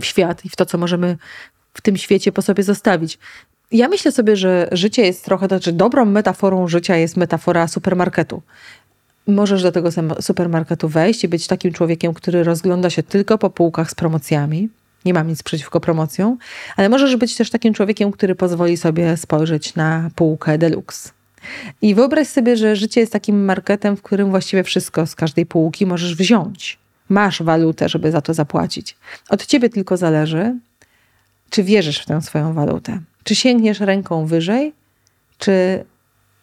w 0.00 0.04
świat 0.04 0.44
i 0.44 0.48
w 0.48 0.56
to, 0.56 0.66
co 0.66 0.78
możemy 0.78 1.16
w 1.74 1.80
tym 1.80 1.96
świecie 1.96 2.32
po 2.32 2.42
sobie 2.42 2.62
zostawić. 2.62 3.18
Ja 3.72 3.88
myślę 3.88 4.12
sobie, 4.12 4.36
że 4.36 4.68
życie 4.72 5.02
jest 5.02 5.24
trochę, 5.24 5.46
znaczy 5.46 5.72
dobrą 5.72 6.04
metaforą 6.04 6.68
życia 6.68 6.96
jest 6.96 7.16
metafora 7.16 7.68
supermarketu. 7.68 8.42
Możesz 9.30 9.62
do 9.62 9.72
tego 9.72 9.90
supermarketu 10.20 10.88
wejść 10.88 11.24
i 11.24 11.28
być 11.28 11.46
takim 11.46 11.72
człowiekiem, 11.72 12.14
który 12.14 12.44
rozgląda 12.44 12.90
się 12.90 13.02
tylko 13.02 13.38
po 13.38 13.50
półkach 13.50 13.90
z 13.90 13.94
promocjami. 13.94 14.68
Nie 15.04 15.14
mam 15.14 15.28
nic 15.28 15.42
przeciwko 15.42 15.80
promocjom, 15.80 16.38
ale 16.76 16.88
możesz 16.88 17.16
być 17.16 17.36
też 17.36 17.50
takim 17.50 17.74
człowiekiem, 17.74 18.12
który 18.12 18.34
pozwoli 18.34 18.76
sobie 18.76 19.16
spojrzeć 19.16 19.74
na 19.74 20.10
półkę 20.14 20.58
deluxe. 20.58 21.10
I 21.82 21.94
wyobraź 21.94 22.28
sobie, 22.28 22.56
że 22.56 22.76
życie 22.76 23.00
jest 23.00 23.12
takim 23.12 23.44
marketem, 23.44 23.96
w 23.96 24.02
którym 24.02 24.30
właściwie 24.30 24.64
wszystko 24.64 25.06
z 25.06 25.14
każdej 25.14 25.46
półki 25.46 25.86
możesz 25.86 26.16
wziąć. 26.16 26.78
Masz 27.08 27.42
walutę, 27.42 27.88
żeby 27.88 28.10
za 28.10 28.20
to 28.20 28.34
zapłacić. 28.34 28.96
Od 29.28 29.46
ciebie 29.46 29.70
tylko 29.70 29.96
zależy, 29.96 30.54
czy 31.50 31.62
wierzysz 31.62 31.98
w 31.98 32.06
tę 32.06 32.22
swoją 32.22 32.52
walutę. 32.54 33.00
Czy 33.24 33.34
sięgniesz 33.34 33.80
ręką 33.80 34.26
wyżej, 34.26 34.72
czy 35.38 35.84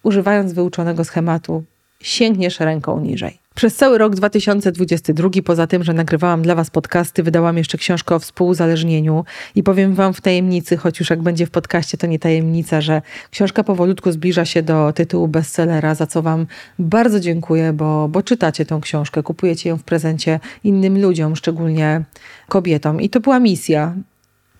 używając 0.02 0.52
wyuczonego 0.52 1.04
schematu, 1.04 1.64
sięgniesz 2.02 2.60
ręką 2.60 3.00
niżej. 3.00 3.38
Przez 3.58 3.76
cały 3.76 3.98
rok 3.98 4.14
2022, 4.14 5.28
poza 5.44 5.66
tym, 5.66 5.84
że 5.84 5.92
nagrywałam 5.92 6.42
dla 6.42 6.54
Was 6.54 6.70
podcasty, 6.70 7.22
wydałam 7.22 7.58
jeszcze 7.58 7.78
książkę 7.78 8.14
o 8.14 8.18
współuzależnieniu 8.18 9.24
i 9.54 9.62
powiem 9.62 9.94
Wam 9.94 10.14
w 10.14 10.20
tajemnicy, 10.20 10.76
choć 10.76 11.00
już 11.00 11.10
jak 11.10 11.22
będzie 11.22 11.46
w 11.46 11.50
podcaście, 11.50 11.98
to 11.98 12.06
nie 12.06 12.18
tajemnica, 12.18 12.80
że 12.80 13.02
książka 13.30 13.64
powolutku 13.64 14.12
zbliża 14.12 14.44
się 14.44 14.62
do 14.62 14.92
tytułu 14.92 15.28
bestsellera, 15.28 15.94
za 15.94 16.06
co 16.06 16.22
Wam 16.22 16.46
bardzo 16.78 17.20
dziękuję, 17.20 17.72
bo, 17.72 18.08
bo 18.08 18.22
czytacie 18.22 18.66
tę 18.66 18.78
książkę, 18.82 19.22
kupujecie 19.22 19.68
ją 19.68 19.76
w 19.76 19.84
prezencie 19.84 20.40
innym 20.64 21.02
ludziom, 21.02 21.36
szczególnie 21.36 22.04
kobietom. 22.48 23.00
I 23.00 23.08
to 23.08 23.20
była 23.20 23.40
misja 23.40 23.94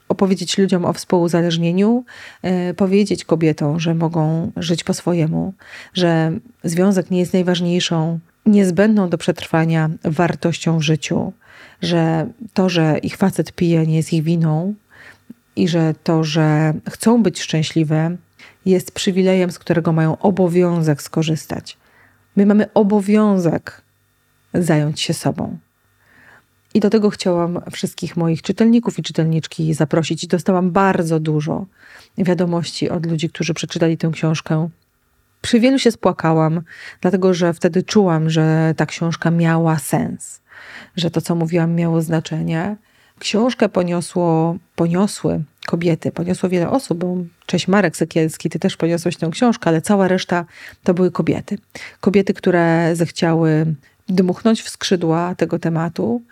opowiedzieć 0.08 0.58
ludziom 0.58 0.84
o 0.84 0.92
współuzależnieniu, 0.92 2.04
e, 2.42 2.74
powiedzieć 2.74 3.24
kobietom, 3.24 3.80
że 3.80 3.94
mogą 3.94 4.52
żyć 4.56 4.84
po 4.84 4.94
swojemu, 4.94 5.54
że 5.94 6.32
związek 6.64 7.10
nie 7.10 7.18
jest 7.18 7.32
najważniejszą, 7.32 8.18
niezbędną 8.46 9.08
do 9.08 9.18
przetrwania 9.18 9.90
wartością 10.04 10.78
w 10.78 10.82
życiu, 10.82 11.32
że 11.82 12.26
to, 12.54 12.68
że 12.68 12.98
ich 12.98 13.16
facet 13.16 13.52
pije, 13.52 13.86
nie 13.86 13.96
jest 13.96 14.12
ich 14.12 14.22
winą 14.22 14.74
i 15.56 15.68
że 15.68 15.94
to, 16.02 16.24
że 16.24 16.74
chcą 16.90 17.22
być 17.22 17.42
szczęśliwe, 17.42 18.16
jest 18.66 18.92
przywilejem, 18.92 19.50
z 19.50 19.58
którego 19.58 19.92
mają 19.92 20.18
obowiązek 20.18 21.02
skorzystać. 21.02 21.76
My 22.36 22.46
mamy 22.46 22.72
obowiązek 22.72 23.82
zająć 24.54 25.00
się 25.00 25.14
sobą. 25.14 25.58
I 26.78 26.80
do 26.80 26.90
tego 26.90 27.10
chciałam 27.10 27.60
wszystkich 27.72 28.16
moich 28.16 28.42
czytelników 28.42 28.98
i 28.98 29.02
czytelniczki 29.02 29.74
zaprosić. 29.74 30.24
I 30.24 30.28
dostałam 30.28 30.70
bardzo 30.70 31.20
dużo 31.20 31.66
wiadomości 32.18 32.90
od 32.90 33.06
ludzi, 33.06 33.28
którzy 33.28 33.54
przeczytali 33.54 33.96
tę 33.96 34.10
książkę. 34.12 34.68
Przy 35.40 35.60
wielu 35.60 35.78
się 35.78 35.90
spłakałam, 35.90 36.62
dlatego 37.00 37.34
że 37.34 37.54
wtedy 37.54 37.82
czułam, 37.82 38.30
że 38.30 38.74
ta 38.76 38.86
książka 38.86 39.30
miała 39.30 39.78
sens, 39.78 40.40
że 40.96 41.10
to, 41.10 41.20
co 41.20 41.34
mówiłam, 41.34 41.74
miało 41.74 42.02
znaczenie. 42.02 42.76
Książkę 43.18 43.68
poniosło, 43.68 44.56
poniosły 44.76 45.42
kobiety, 45.66 46.12
poniosło 46.12 46.48
wiele 46.48 46.70
osób, 46.70 46.98
bo 46.98 47.16
cześć 47.46 47.68
Marek 47.68 47.96
Sekielski, 47.96 48.50
ty 48.50 48.58
też 48.58 48.76
poniosłeś 48.76 49.16
tę 49.16 49.30
książkę, 49.30 49.70
ale 49.70 49.82
cała 49.82 50.08
reszta 50.08 50.44
to 50.82 50.94
były 50.94 51.10
kobiety. 51.10 51.58
Kobiety, 52.00 52.34
które 52.34 52.96
zechciały 52.96 53.74
dmuchnąć 54.08 54.62
w 54.62 54.68
skrzydła 54.68 55.34
tego 55.34 55.58
tematu, 55.58 56.22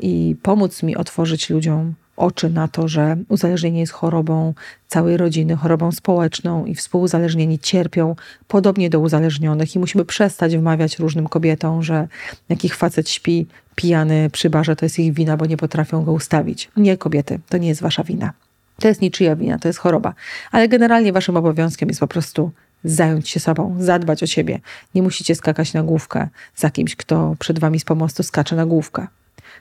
i 0.00 0.36
pomóc 0.42 0.82
mi 0.82 0.96
otworzyć 0.96 1.50
ludziom 1.50 1.94
oczy 2.16 2.50
na 2.50 2.68
to, 2.68 2.88
że 2.88 3.16
uzależnienie 3.28 3.80
jest 3.80 3.92
chorobą 3.92 4.54
całej 4.88 5.16
rodziny, 5.16 5.56
chorobą 5.56 5.92
społeczną 5.92 6.64
i 6.64 6.74
współuzależnieni 6.74 7.58
cierpią 7.58 8.16
podobnie 8.48 8.90
do 8.90 9.00
uzależnionych 9.00 9.76
i 9.76 9.78
musimy 9.78 10.04
przestać 10.04 10.56
wmawiać 10.56 10.98
różnym 10.98 11.28
kobietom, 11.28 11.82
że 11.82 12.08
jakich 12.48 12.76
facet 12.76 13.08
śpi 13.08 13.46
pijany 13.74 14.30
przy 14.30 14.50
barze, 14.50 14.76
to 14.76 14.84
jest 14.84 14.98
ich 14.98 15.12
wina, 15.12 15.36
bo 15.36 15.46
nie 15.46 15.56
potrafią 15.56 16.04
go 16.04 16.12
ustawić. 16.12 16.70
Nie 16.76 16.96
kobiety, 16.96 17.40
to 17.48 17.58
nie 17.58 17.68
jest 17.68 17.80
wasza 17.80 18.04
wina. 18.04 18.32
To 18.78 18.88
jest 18.88 19.00
niczyja 19.00 19.36
wina, 19.36 19.58
to 19.58 19.68
jest 19.68 19.78
choroba. 19.78 20.14
Ale 20.52 20.68
generalnie 20.68 21.12
waszym 21.12 21.36
obowiązkiem 21.36 21.88
jest 21.88 22.00
po 22.00 22.08
prostu 22.08 22.50
zająć 22.84 23.28
się 23.28 23.40
sobą, 23.40 23.76
zadbać 23.78 24.22
o 24.22 24.26
siebie. 24.26 24.60
Nie 24.94 25.02
musicie 25.02 25.34
skakać 25.34 25.72
na 25.72 25.82
główkę 25.82 26.28
za 26.56 26.70
kimś, 26.70 26.96
kto 26.96 27.36
przed 27.38 27.58
wami 27.58 27.80
z 27.80 27.84
pomostu 27.84 28.22
skacze 28.22 28.56
na 28.56 28.66
główkę 28.66 29.06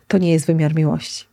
to 0.07 0.17
nie 0.17 0.31
jest 0.31 0.47
wymiar 0.47 0.75
miłości. 0.75 1.25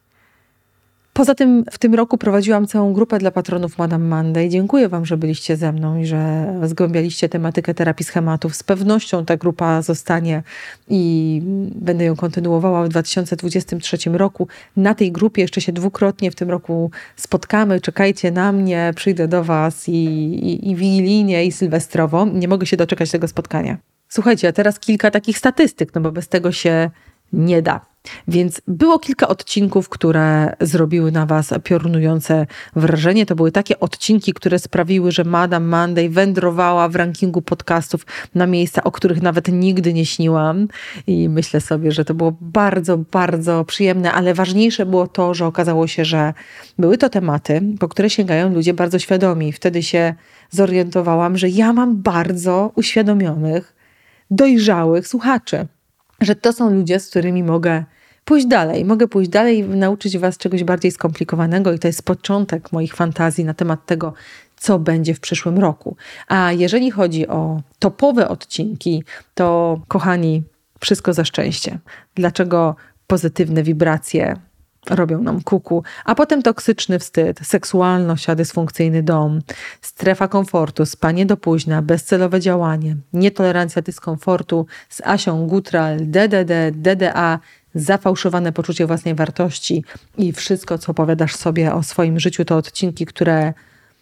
Poza 1.12 1.34
tym 1.34 1.64
w 1.70 1.78
tym 1.78 1.94
roku 1.94 2.18
prowadziłam 2.18 2.66
całą 2.66 2.92
grupę 2.92 3.18
dla 3.18 3.30
patronów 3.30 3.78
Madame 3.78 4.04
Monday. 4.04 4.48
Dziękuję 4.48 4.88
Wam, 4.88 5.06
że 5.06 5.16
byliście 5.16 5.56
ze 5.56 5.72
mną 5.72 5.98
i 5.98 6.06
że 6.06 6.46
zgłębialiście 6.64 7.28
tematykę 7.28 7.74
terapii 7.74 8.06
schematów. 8.06 8.56
Z 8.56 8.62
pewnością 8.62 9.24
ta 9.24 9.36
grupa 9.36 9.82
zostanie 9.82 10.42
i 10.88 11.40
będę 11.74 12.04
ją 12.04 12.16
kontynuowała 12.16 12.84
w 12.84 12.88
2023 12.88 13.96
roku. 14.10 14.48
Na 14.76 14.94
tej 14.94 15.12
grupie 15.12 15.42
jeszcze 15.42 15.60
się 15.60 15.72
dwukrotnie 15.72 16.30
w 16.30 16.34
tym 16.34 16.50
roku 16.50 16.90
spotkamy. 17.16 17.80
Czekajcie 17.80 18.30
na 18.30 18.52
mnie, 18.52 18.92
przyjdę 18.96 19.28
do 19.28 19.44
Was 19.44 19.88
i, 19.88 19.92
i, 19.92 20.70
i 20.70 20.76
wigilijnie, 20.76 21.44
i 21.44 21.52
sylwestrowo. 21.52 22.26
Nie 22.26 22.48
mogę 22.48 22.66
się 22.66 22.76
doczekać 22.76 23.10
tego 23.10 23.28
spotkania. 23.28 23.78
Słuchajcie, 24.08 24.48
a 24.48 24.52
teraz 24.52 24.80
kilka 24.80 25.10
takich 25.10 25.38
statystyk, 25.38 25.94
no 25.94 26.00
bo 26.00 26.12
bez 26.12 26.28
tego 26.28 26.52
się 26.52 26.90
nie 27.32 27.62
da. 27.62 27.91
Więc 28.28 28.60
było 28.68 28.98
kilka 28.98 29.28
odcinków, 29.28 29.88
które 29.88 30.56
zrobiły 30.60 31.12
na 31.12 31.26
Was 31.26 31.54
piorunujące 31.64 32.46
wrażenie. 32.76 33.26
To 33.26 33.34
były 33.34 33.52
takie 33.52 33.80
odcinki, 33.80 34.32
które 34.32 34.58
sprawiły, 34.58 35.12
że 35.12 35.24
Madame 35.24 35.66
Monday 35.66 36.10
wędrowała 36.10 36.88
w 36.88 36.96
rankingu 36.96 37.42
podcastów 37.42 38.06
na 38.34 38.46
miejsca, 38.46 38.84
o 38.84 38.92
których 38.92 39.22
nawet 39.22 39.48
nigdy 39.48 39.92
nie 39.92 40.06
śniłam. 40.06 40.68
I 41.06 41.28
myślę 41.28 41.60
sobie, 41.60 41.92
że 41.92 42.04
to 42.04 42.14
było 42.14 42.36
bardzo, 42.40 42.98
bardzo 42.98 43.64
przyjemne, 43.64 44.12
ale 44.12 44.34
ważniejsze 44.34 44.86
było 44.86 45.06
to, 45.06 45.34
że 45.34 45.46
okazało 45.46 45.86
się, 45.86 46.04
że 46.04 46.34
były 46.78 46.98
to 46.98 47.08
tematy, 47.08 47.62
po 47.80 47.88
które 47.88 48.10
sięgają 48.10 48.54
ludzie 48.54 48.74
bardzo 48.74 48.98
świadomi. 48.98 49.52
Wtedy 49.52 49.82
się 49.82 50.14
zorientowałam, 50.50 51.38
że 51.38 51.48
ja 51.48 51.72
mam 51.72 52.02
bardzo 52.02 52.72
uświadomionych, 52.74 53.74
dojrzałych 54.30 55.08
słuchaczy 55.08 55.66
że 56.22 56.34
to 56.34 56.52
są 56.52 56.70
ludzie, 56.70 57.00
z 57.00 57.10
którymi 57.10 57.42
mogę 57.42 57.84
pójść 58.24 58.46
dalej. 58.46 58.84
Mogę 58.84 59.08
pójść 59.08 59.30
dalej 59.30 59.58
i 59.58 59.64
nauczyć 59.64 60.18
Was 60.18 60.38
czegoś 60.38 60.64
bardziej 60.64 60.90
skomplikowanego, 60.90 61.72
i 61.72 61.78
to 61.78 61.88
jest 61.88 62.02
początek 62.02 62.72
moich 62.72 62.94
fantazji 62.94 63.44
na 63.44 63.54
temat 63.54 63.86
tego, 63.86 64.14
co 64.56 64.78
będzie 64.78 65.14
w 65.14 65.20
przyszłym 65.20 65.58
roku. 65.58 65.96
A 66.28 66.52
jeżeli 66.52 66.90
chodzi 66.90 67.28
o 67.28 67.60
topowe 67.78 68.28
odcinki, 68.28 69.04
to 69.34 69.80
kochani, 69.88 70.42
wszystko 70.80 71.12
za 71.12 71.24
szczęście. 71.24 71.78
Dlaczego 72.14 72.76
pozytywne 73.06 73.62
wibracje 73.62 74.36
robią 74.90 75.22
nam 75.22 75.42
kuku, 75.42 75.84
a 76.04 76.14
potem 76.14 76.42
toksyczny 76.42 76.98
wstyd, 76.98 77.40
seksualność, 77.42 78.30
a 78.30 78.34
dysfunkcyjny 78.34 79.02
dom, 79.02 79.40
strefa 79.80 80.28
komfortu, 80.28 80.86
spanie 80.86 81.26
do 81.26 81.36
późna, 81.36 81.82
bezcelowe 81.82 82.40
działanie, 82.40 82.96
nietolerancja 83.12 83.82
dyskomfortu 83.82 84.66
z 84.88 85.00
Asią 85.00 85.46
Gutral, 85.46 85.96
DDD, 86.00 86.70
DDA, 86.72 87.38
zafałszowane 87.74 88.52
poczucie 88.52 88.86
własnej 88.86 89.14
wartości 89.14 89.84
i 90.18 90.32
wszystko, 90.32 90.78
co 90.78 90.92
opowiadasz 90.92 91.36
sobie 91.36 91.74
o 91.74 91.82
swoim 91.82 92.20
życiu, 92.20 92.44
to 92.44 92.56
odcinki, 92.56 93.06
które 93.06 93.54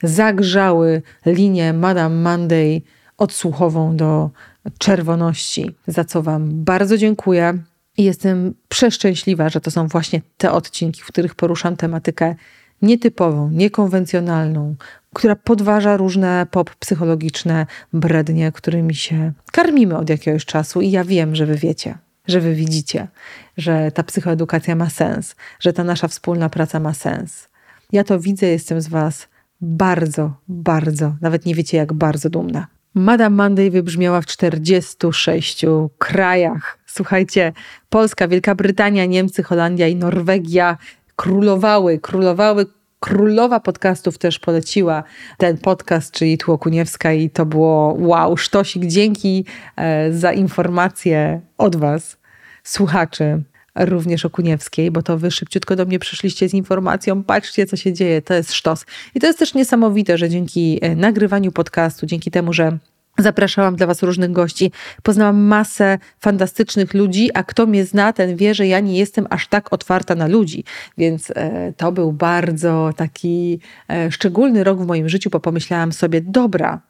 zagrzały 0.03 1.03
linię 1.27 1.73
Madame 1.73 2.17
Monday 2.17 2.83
odsłuchową 3.19 3.97
do 3.97 4.31
czerwoności, 4.79 5.71
za 5.87 6.05
co 6.05 6.23
Wam 6.23 6.65
bardzo 6.65 6.97
dziękuję. 6.97 7.59
I 7.99 8.05
jestem 8.05 8.55
przeszczęśliwa, 8.69 9.49
że 9.49 9.61
to 9.61 9.71
są 9.71 9.89
właśnie 9.89 10.23
te 10.37 10.53
odcinki, 10.53 11.03
w 11.03 11.07
których 11.07 11.35
poruszam 11.35 11.77
tematykę 11.77 12.35
nietypową, 12.83 13.51
niekonwencjonalną, 13.51 14.75
która 15.15 15.37
podważa 15.37 15.97
różne 15.97 16.47
pop 16.51 16.75
psychologiczne 16.75 17.67
brednie, 17.93 18.53
którymi 18.53 18.95
się 18.95 19.33
karmimy 19.53 19.97
od 19.97 20.11
jakiegoś 20.11 20.45
czasu. 20.45 20.81
I 20.81 20.91
ja 20.91 21.05
wiem, 21.05 21.37
że 21.37 21.47
wy 21.47 21.57
wiecie, 21.57 21.99
że 22.27 22.41
wy 22.41 22.55
widzicie, 22.55 23.09
że 23.57 23.91
ta 23.91 24.03
psychoedukacja 24.03 24.77
ma 24.77 24.91
sens, 24.91 25.37
że 25.61 25.73
ta 25.73 25.85
nasza 25.85 26.09
wspólna 26.09 26.49
praca 26.49 26.81
ma 26.81 26.95
sens. 26.95 27.49
Ja 27.93 28.05
to 28.05 28.21
widzę, 28.21 28.47
jestem 28.47 28.81
z 28.81 28.89
was 28.89 29.29
bardzo, 29.61 30.33
bardzo, 30.49 31.17
nawet 31.21 31.47
nie 31.47 31.55
wiecie 31.55 31.77
jak 31.77 31.93
bardzo 31.93 32.31
dumna. 32.31 32.67
Madame 32.95 33.37
Monday 33.37 33.71
wybrzmiała 33.71 34.21
w 34.21 34.27
46 34.27 35.65
krajach. 35.99 36.79
Słuchajcie, 36.87 37.53
Polska, 37.89 38.29
Wielka 38.29 38.55
Brytania, 38.55 39.07
Niemcy, 39.07 39.43
Holandia 39.43 39.89
i 39.89 39.97
Norwegia 39.97 40.77
królowały, 41.17 41.99
królowały. 41.99 42.67
Królowa 43.01 43.61
podcastów 43.61 44.19
też 44.19 44.39
poleciła 44.39 45.05
ten 45.39 45.59
podcast, 45.59 46.13
czyli 46.13 46.39
Tło 46.39 46.59
Kuniewska 46.59 47.13
i 47.13 47.31
to 47.31 47.47
było 47.47 47.97
wow, 47.99 48.37
sztosik. 48.37 48.87
Dzięki 48.87 49.45
e, 49.77 50.13
za 50.13 50.33
informacje 50.33 51.41
od 51.59 51.77
Was, 51.77 52.17
słuchaczy. 52.65 53.43
również 53.75 54.25
Okuniewskiej, 54.25 54.91
bo 54.91 55.03
to 55.03 55.19
wy 55.19 55.31
szybciutko 55.31 55.77
do 55.77 55.85
mnie 55.85 55.99
przyszliście 55.99 56.49
z 56.49 56.55
informacją, 56.55 57.25
patrzcie 57.25 57.67
co 57.67 57.77
się 57.77 57.93
dzieje, 57.93 58.23
to 58.23 58.35
jest 58.35 58.53
sztos. 58.53 58.87
I 59.15 59.21
to 59.21 59.27
jest 59.27 59.39
też 59.39 59.55
niesamowite, 59.55 60.19
że 60.19 60.29
dzięki 60.29 60.79
e, 60.83 60.97
nagrywaniu 60.97 61.53
podcastu, 61.53 62.07
dzięki 62.07 62.31
temu, 62.31 62.53
że 62.53 62.79
Zapraszałam 63.19 63.77
dla 63.77 63.87
Was 63.87 64.03
różnych 64.03 64.33
gości. 64.33 64.73
Poznałam 65.03 65.41
masę 65.41 65.99
fantastycznych 66.21 66.95
ludzi, 66.95 67.31
a 67.35 67.43
kto 67.43 67.67
mnie 67.67 67.85
zna, 67.85 68.13
ten 68.13 68.37
wie, 68.37 68.55
że 68.55 68.67
ja 68.67 68.81
nie 68.81 68.99
jestem 68.99 69.27
aż 69.31 69.49
tak 69.49 69.73
otwarta 69.73 70.15
na 70.15 70.27
ludzi. 70.27 70.65
Więc 70.99 71.31
e, 71.31 71.73
to 71.77 71.93
był 71.93 72.13
bardzo 72.13 72.91
taki 72.97 73.61
e, 73.91 74.11
szczególny 74.13 74.65
rok 74.65 74.81
w 74.81 74.87
moim 74.87 75.09
życiu, 75.09 75.31
bo 75.31 75.41
pomyślałam 75.41 75.93
sobie, 75.93 76.21
dobra, 76.21 76.81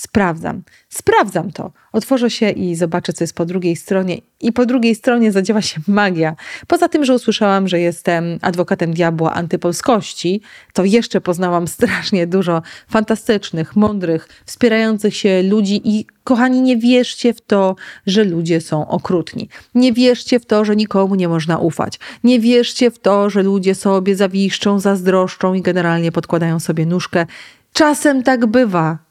Sprawdzam, 0.00 0.62
sprawdzam 0.88 1.52
to. 1.52 1.72
Otworzę 1.92 2.30
się 2.30 2.50
i 2.50 2.74
zobaczę, 2.74 3.12
co 3.12 3.24
jest 3.24 3.34
po 3.34 3.46
drugiej 3.46 3.76
stronie. 3.76 4.18
I 4.40 4.52
po 4.52 4.66
drugiej 4.66 4.94
stronie 4.94 5.32
zadziała 5.32 5.62
się 5.62 5.80
magia. 5.88 6.36
Poza 6.66 6.88
tym, 6.88 7.04
że 7.04 7.14
usłyszałam, 7.14 7.68
że 7.68 7.80
jestem 7.80 8.38
adwokatem 8.42 8.94
diabła 8.94 9.34
antypolskości, 9.34 10.40
to 10.72 10.84
jeszcze 10.84 11.20
poznałam 11.20 11.68
strasznie 11.68 12.26
dużo 12.26 12.62
fantastycznych, 12.88 13.76
mądrych, 13.76 14.28
wspierających 14.46 15.16
się 15.16 15.42
ludzi 15.42 15.80
i 15.84 16.06
kochani, 16.24 16.62
nie 16.62 16.76
wierzcie 16.76 17.34
w 17.34 17.40
to, 17.40 17.76
że 18.06 18.24
ludzie 18.24 18.60
są 18.60 18.88
okrutni. 18.88 19.48
Nie 19.74 19.92
wierzcie 19.92 20.40
w 20.40 20.46
to, 20.46 20.64
że 20.64 20.76
nikomu 20.76 21.14
nie 21.14 21.28
można 21.28 21.58
ufać. 21.58 21.98
Nie 22.24 22.40
wierzcie 22.40 22.90
w 22.90 22.98
to, 22.98 23.30
że 23.30 23.42
ludzie 23.42 23.74
sobie 23.74 24.16
zawiszczą, 24.16 24.78
zazdroszczą 24.78 25.54
i 25.54 25.62
generalnie 25.62 26.12
podkładają 26.12 26.60
sobie 26.60 26.86
nóżkę. 26.86 27.26
Czasem 27.72 28.22
tak 28.22 28.46
bywa 28.46 29.09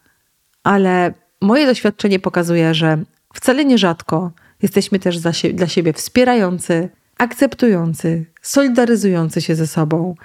ale 0.64 1.14
moje 1.42 1.66
doświadczenie 1.66 2.20
pokazuje, 2.20 2.74
że 2.74 2.98
wcale 3.34 3.66
nierzadko 3.66 4.32
jesteśmy 4.62 5.00
też 5.00 5.20
dla 5.54 5.68
siebie 5.68 5.94
wspierający, 5.94 6.90
akceptujący, 7.18 8.26
solidaryzujący 8.42 9.42
się 9.42 9.56
ze 9.56 9.68
sobą, 9.68 10.16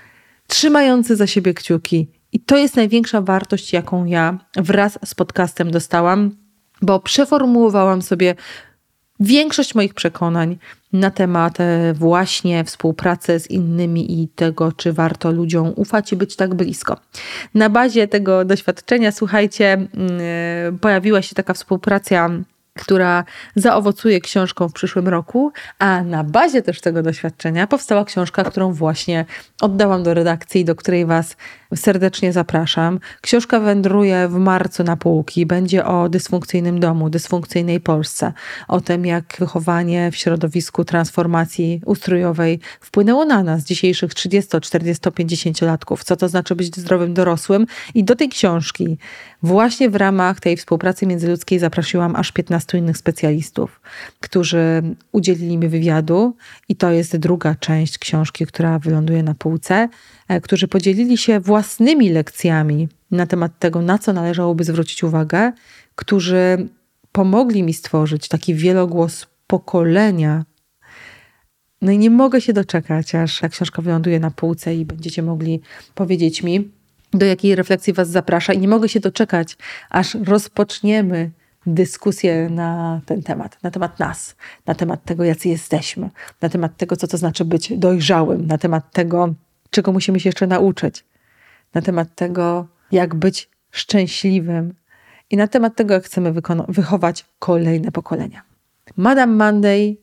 trzymający 0.46 1.16
za 1.16 1.26
siebie 1.26 1.54
kciuki. 1.54 2.08
I 2.32 2.40
to 2.40 2.56
jest 2.56 2.76
największa 2.76 3.20
wartość, 3.20 3.72
jaką 3.72 4.04
ja 4.04 4.38
wraz 4.56 4.98
z 5.04 5.14
podcastem 5.14 5.70
dostałam, 5.70 6.36
bo 6.82 7.00
przeformułowałam 7.00 8.02
sobie 8.02 8.34
większość 9.20 9.74
moich 9.74 9.94
przekonań 9.94 10.56
na 10.92 11.10
temat 11.10 11.60
e, 11.60 11.92
właśnie 11.94 12.64
współpracy 12.64 13.40
z 13.40 13.50
innymi 13.50 14.22
i 14.22 14.28
tego, 14.28 14.72
czy 14.72 14.92
warto 14.92 15.32
ludziom 15.32 15.72
ufać 15.76 16.12
i 16.12 16.16
być 16.16 16.36
tak 16.36 16.54
blisko. 16.54 16.96
Na 17.54 17.70
bazie 17.70 18.08
tego 18.08 18.44
doświadczenia, 18.44 19.12
słuchajcie, 19.12 19.72
mm, 19.72 19.88
e, 20.20 20.78
pojawiła 20.80 21.22
się 21.22 21.34
taka 21.34 21.54
współpraca 21.54 22.30
która 22.78 23.24
zaowocuje 23.56 24.20
książką 24.20 24.68
w 24.68 24.72
przyszłym 24.72 25.08
roku, 25.08 25.52
a 25.78 26.02
na 26.02 26.24
bazie 26.24 26.62
też 26.62 26.80
tego 26.80 27.02
doświadczenia 27.02 27.66
powstała 27.66 28.04
książka, 28.04 28.44
którą 28.44 28.72
właśnie 28.72 29.24
oddałam 29.60 30.02
do 30.02 30.14
redakcji, 30.14 30.64
do 30.64 30.74
której 30.74 31.06
Was 31.06 31.36
serdecznie 31.76 32.32
zapraszam. 32.32 33.00
Książka 33.20 33.60
wędruje 33.60 34.28
w 34.28 34.34
marcu 34.34 34.84
na 34.84 34.96
półki. 34.96 35.46
Będzie 35.46 35.84
o 35.84 36.08
dysfunkcyjnym 36.08 36.80
domu, 36.80 37.10
dysfunkcyjnej 37.10 37.80
Polsce, 37.80 38.32
o 38.68 38.80
tym, 38.80 39.06
jak 39.06 39.36
wychowanie 39.38 40.10
w 40.10 40.16
środowisku 40.16 40.84
transformacji 40.84 41.80
ustrojowej 41.86 42.60
wpłynęło 42.80 43.24
na 43.24 43.42
nas, 43.42 43.64
dzisiejszych 43.64 44.14
30, 44.14 44.60
40, 44.60 45.02
50-latków. 45.02 46.04
Co 46.04 46.16
to 46.16 46.28
znaczy 46.28 46.54
być 46.54 46.76
zdrowym 46.76 47.14
dorosłym? 47.14 47.66
I 47.94 48.04
do 48.04 48.16
tej 48.16 48.28
książki 48.28 48.98
właśnie 49.42 49.90
w 49.90 49.96
ramach 49.96 50.40
tej 50.40 50.56
współpracy 50.56 51.06
międzyludzkiej 51.06 51.58
zaprosiłam 51.58 52.16
aż 52.16 52.32
15 52.32 52.78
innych 52.78 52.98
specjalistów, 52.98 53.80
którzy 54.20 54.82
udzielili 55.12 55.58
mi 55.58 55.68
wywiadu 55.68 56.36
i 56.68 56.76
to 56.76 56.90
jest 56.90 57.16
druga 57.16 57.54
część 57.54 57.98
książki, 57.98 58.46
która 58.46 58.78
wyląduje 58.78 59.22
na 59.22 59.34
półce. 59.34 59.88
E, 60.28 60.40
którzy 60.40 60.68
podzielili 60.68 61.18
się 61.18 61.40
własnymi 61.40 62.10
lekcjami 62.10 62.88
na 63.10 63.26
temat 63.26 63.58
tego, 63.58 63.82
na 63.82 63.98
co 63.98 64.12
należałoby 64.12 64.64
zwrócić 64.64 65.04
uwagę, 65.04 65.52
którzy 65.94 66.68
pomogli 67.12 67.62
mi 67.62 67.74
stworzyć 67.74 68.28
taki 68.28 68.54
wielogłos 68.54 69.26
pokolenia. 69.46 70.44
No 71.82 71.92
i 71.92 71.98
nie 71.98 72.10
mogę 72.10 72.40
się 72.40 72.52
doczekać, 72.52 73.14
aż 73.14 73.40
ta 73.40 73.48
książka 73.48 73.82
wyląduje 73.82 74.20
na 74.20 74.30
półce 74.30 74.74
i 74.74 74.84
będziecie 74.84 75.22
mogli 75.22 75.60
powiedzieć 75.94 76.42
mi, 76.42 76.70
do 77.12 77.26
jakiej 77.26 77.54
refleksji 77.54 77.92
Was 77.92 78.08
zaprasza. 78.08 78.52
I 78.52 78.58
nie 78.58 78.68
mogę 78.68 78.88
się 78.88 79.00
doczekać, 79.00 79.56
aż 79.90 80.14
rozpoczniemy 80.14 81.30
dyskusję 81.66 82.48
na 82.50 83.00
ten 83.06 83.22
temat, 83.22 83.62
na 83.62 83.70
temat 83.70 83.98
nas, 83.98 84.36
na 84.66 84.74
temat 84.74 85.04
tego, 85.04 85.24
jacy 85.24 85.48
jesteśmy, 85.48 86.10
na 86.40 86.48
temat 86.48 86.76
tego, 86.76 86.96
co 86.96 87.06
to 87.06 87.16
znaczy 87.16 87.44
być 87.44 87.78
dojrzałym, 87.78 88.46
na 88.46 88.58
temat 88.58 88.92
tego, 88.92 89.34
czego 89.74 89.92
musimy 89.92 90.20
się 90.20 90.28
jeszcze 90.28 90.46
nauczyć, 90.46 91.04
na 91.74 91.82
temat 91.82 92.14
tego, 92.14 92.66
jak 92.92 93.14
być 93.14 93.48
szczęśliwym 93.70 94.74
i 95.30 95.36
na 95.36 95.48
temat 95.48 95.76
tego, 95.76 95.94
jak 95.94 96.04
chcemy 96.04 96.34
wychować 96.68 97.24
kolejne 97.38 97.92
pokolenia. 97.92 98.42
Madame 98.96 99.32
Monday 99.32 99.96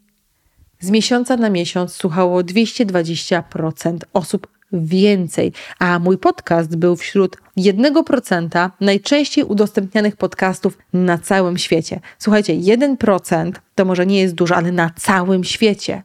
z 0.79 0.89
miesiąca 0.89 1.37
na 1.37 1.49
miesiąc 1.49 1.93
słuchało 1.93 2.41
220% 2.41 3.97
osób 4.13 4.47
więcej, 4.73 5.53
a 5.79 5.99
mój 5.99 6.17
podcast 6.17 6.75
był 6.75 6.95
wśród 6.95 7.37
1% 7.57 8.69
najczęściej 8.81 9.43
udostępnianych 9.43 10.15
podcastów 10.15 10.77
na 10.93 11.17
całym 11.17 11.57
świecie. 11.57 11.99
Słuchajcie, 12.19 12.53
1% 12.53 13.51
to 13.75 13.85
może 13.85 14.05
nie 14.05 14.19
jest 14.19 14.35
dużo, 14.35 14.55
ale 14.55 14.71
na 14.71 14.89
całym 14.89 15.43
świecie. 15.43 16.03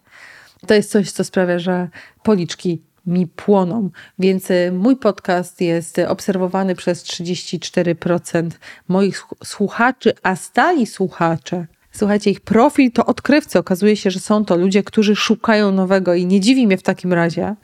To 0.66 0.74
jest 0.74 0.90
coś, 0.90 1.11
co 1.11 1.24
sprawia, 1.24 1.59
że 1.59 1.88
policzki 2.22 2.86
mi 3.07 3.27
płoną. 3.27 3.90
Więc 4.19 4.51
y, 4.51 4.73
mój 4.73 4.97
podcast 4.97 5.61
jest 5.61 5.99
obserwowany 5.99 6.75
przez 6.75 7.05
34% 7.05 8.51
moich 8.88 9.25
słuchaczy, 9.45 10.14
a 10.23 10.37
stali 10.37 10.87
słuchacze 10.87 11.66
Słuchajcie, 11.97 12.31
ich 12.31 12.40
profil 12.40 12.92
to 12.92 13.07
odkrywcy. 13.07 13.59
Okazuje 13.59 13.97
się, 13.97 14.11
że 14.11 14.21
są 14.21 14.45
to 14.45 14.57
ludzie, 14.57 14.83
którzy 14.83 15.16
szukają 15.16 15.73
nowego 15.73 16.14
i 16.14 16.27
nie 16.27 16.40
dziwi 16.40 16.66
mnie 16.66 16.79
w 16.79 16.83
takim 16.83 17.12
razie 17.12 17.55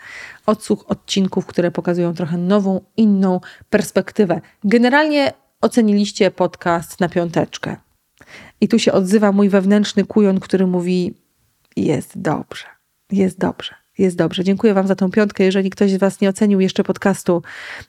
odsłuch 0.46 0.85
odcinków, 0.88 1.46
które 1.46 1.70
pokazują 1.70 2.14
trochę 2.14 2.38
nową, 2.38 2.81
inną 2.96 3.40
perspektywę. 3.70 4.40
Generalnie 4.64 5.33
oceniliście 5.61 6.31
podcast 6.31 7.00
na 7.00 7.09
piąteczkę. 7.09 7.76
I 8.61 8.68
tu 8.68 8.78
się 8.78 8.92
odzywa 8.92 9.33
mój 9.33 9.48
wewnętrzny 9.48 10.05
kujon, 10.05 10.40
który 10.40 10.66
mówi: 10.66 11.14
Jest 11.76 12.20
dobrze, 12.20 12.66
jest 13.11 13.38
dobrze 13.38 13.82
jest 14.02 14.16
dobrze. 14.16 14.44
Dziękuję 14.44 14.74
Wam 14.74 14.86
za 14.86 14.94
tą 14.94 15.10
piątkę. 15.10 15.44
Jeżeli 15.44 15.70
ktoś 15.70 15.90
z 15.90 15.96
Was 15.96 16.20
nie 16.20 16.28
ocenił 16.28 16.60
jeszcze 16.60 16.84
podcastu 16.84 17.42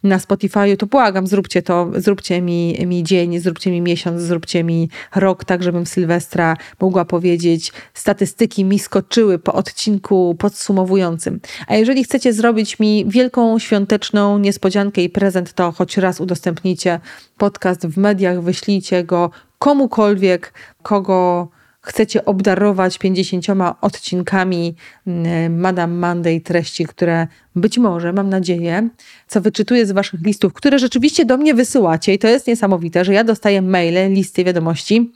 na 0.03 0.19
Spotify, 0.19 0.77
to 0.77 0.85
błagam, 0.85 1.27
zróbcie 1.27 1.61
to, 1.61 1.91
zróbcie 1.95 2.41
mi, 2.41 2.77
mi 2.85 3.03
dzień, 3.03 3.39
zróbcie 3.39 3.71
mi 3.71 3.81
miesiąc, 3.81 4.21
zróbcie 4.21 4.63
mi 4.63 4.89
rok, 5.15 5.45
tak 5.45 5.63
żebym 5.63 5.85
Sylwestra 5.85 6.57
mogła 6.81 7.05
powiedzieć, 7.05 7.71
statystyki 7.93 8.65
mi 8.65 8.79
skoczyły 8.79 9.39
po 9.39 9.53
odcinku 9.53 10.35
podsumowującym. 10.39 11.39
A 11.67 11.75
jeżeli 11.75 12.03
chcecie 12.03 12.33
zrobić 12.33 12.79
mi 12.79 13.05
wielką 13.07 13.59
świąteczną 13.59 14.37
niespodziankę 14.37 15.01
i 15.01 15.09
prezent, 15.09 15.53
to 15.53 15.71
choć 15.71 15.97
raz 15.97 16.19
udostępnijcie 16.19 16.99
podcast 17.37 17.87
w 17.87 17.97
mediach, 17.97 18.41
wyślijcie 18.41 19.03
go 19.03 19.31
komukolwiek, 19.59 20.53
kogo 20.83 21.47
chcecie 21.83 22.25
obdarować 22.25 22.97
50 22.97 23.45
odcinkami 23.81 24.75
mm, 25.07 25.59
Madame 25.59 26.07
Monday 26.07 26.41
treści, 26.41 26.85
które 26.85 27.27
być 27.55 27.77
może, 27.77 28.13
mam 28.13 28.29
nadzieję, 28.29 28.89
co 29.27 29.41
wyczytuję 29.41 29.85
z 29.85 29.91
waszych 29.91 30.21
listów, 30.21 30.53
które 30.53 30.79
rzeczywiście 30.79 31.25
do 31.25 31.37
mnie 31.37 31.53
wysyłacie 31.53 32.13
i 32.13 32.19
to 32.19 32.27
jest 32.27 32.47
niesamowite, 32.47 33.05
że 33.05 33.13
ja 33.13 33.23
dostaję 33.23 33.61
maile, 33.61 34.13
listy 34.13 34.43
wiadomości, 34.43 35.11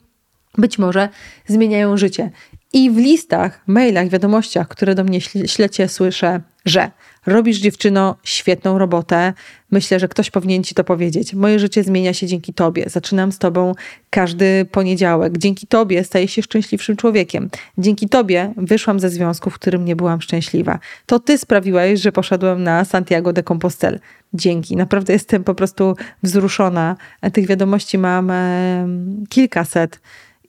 być 0.57 0.79
może 0.79 1.09
zmieniają 1.47 1.97
życie. 1.97 2.31
I 2.73 2.91
w 2.91 2.97
listach, 2.97 3.61
mailach, 3.67 4.09
wiadomościach, 4.09 4.67
które 4.67 4.95
do 4.95 5.03
mnie 5.03 5.21
ślecie, 5.21 5.87
słyszę, 5.87 6.41
że 6.65 6.91
robisz 7.25 7.57
dziewczyno 7.57 8.15
świetną 8.23 8.77
robotę. 8.77 9.33
Myślę, 9.71 9.99
że 9.99 10.07
ktoś 10.07 10.31
powinien 10.31 10.63
ci 10.63 10.75
to 10.75 10.83
powiedzieć. 10.83 11.33
Moje 11.33 11.59
życie 11.59 11.83
zmienia 11.83 12.13
się 12.13 12.27
dzięki 12.27 12.53
tobie. 12.53 12.85
Zaczynam 12.87 13.31
z 13.31 13.37
tobą 13.37 13.73
każdy 14.09 14.65
poniedziałek. 14.71 15.37
Dzięki 15.37 15.67
tobie 15.67 16.03
staję 16.03 16.27
się 16.27 16.41
szczęśliwszym 16.41 16.95
człowiekiem. 16.95 17.49
Dzięki 17.77 18.09
tobie 18.09 18.53
wyszłam 18.57 18.99
ze 18.99 19.09
związku, 19.09 19.49
w 19.49 19.53
którym 19.53 19.85
nie 19.85 19.95
byłam 19.95 20.21
szczęśliwa. 20.21 20.79
To 21.05 21.19
ty 21.19 21.37
sprawiłeś, 21.37 22.01
że 22.01 22.11
poszedłem 22.11 22.63
na 22.63 22.85
Santiago 22.85 23.33
de 23.33 23.43
Compostela. 23.43 23.97
Dzięki. 24.33 24.75
Naprawdę 24.75 25.13
jestem 25.13 25.43
po 25.43 25.55
prostu 25.55 25.95
wzruszona. 26.23 26.95
Tych 27.33 27.47
wiadomości 27.47 27.97
mam 27.97 28.31
kilkaset 29.29 29.99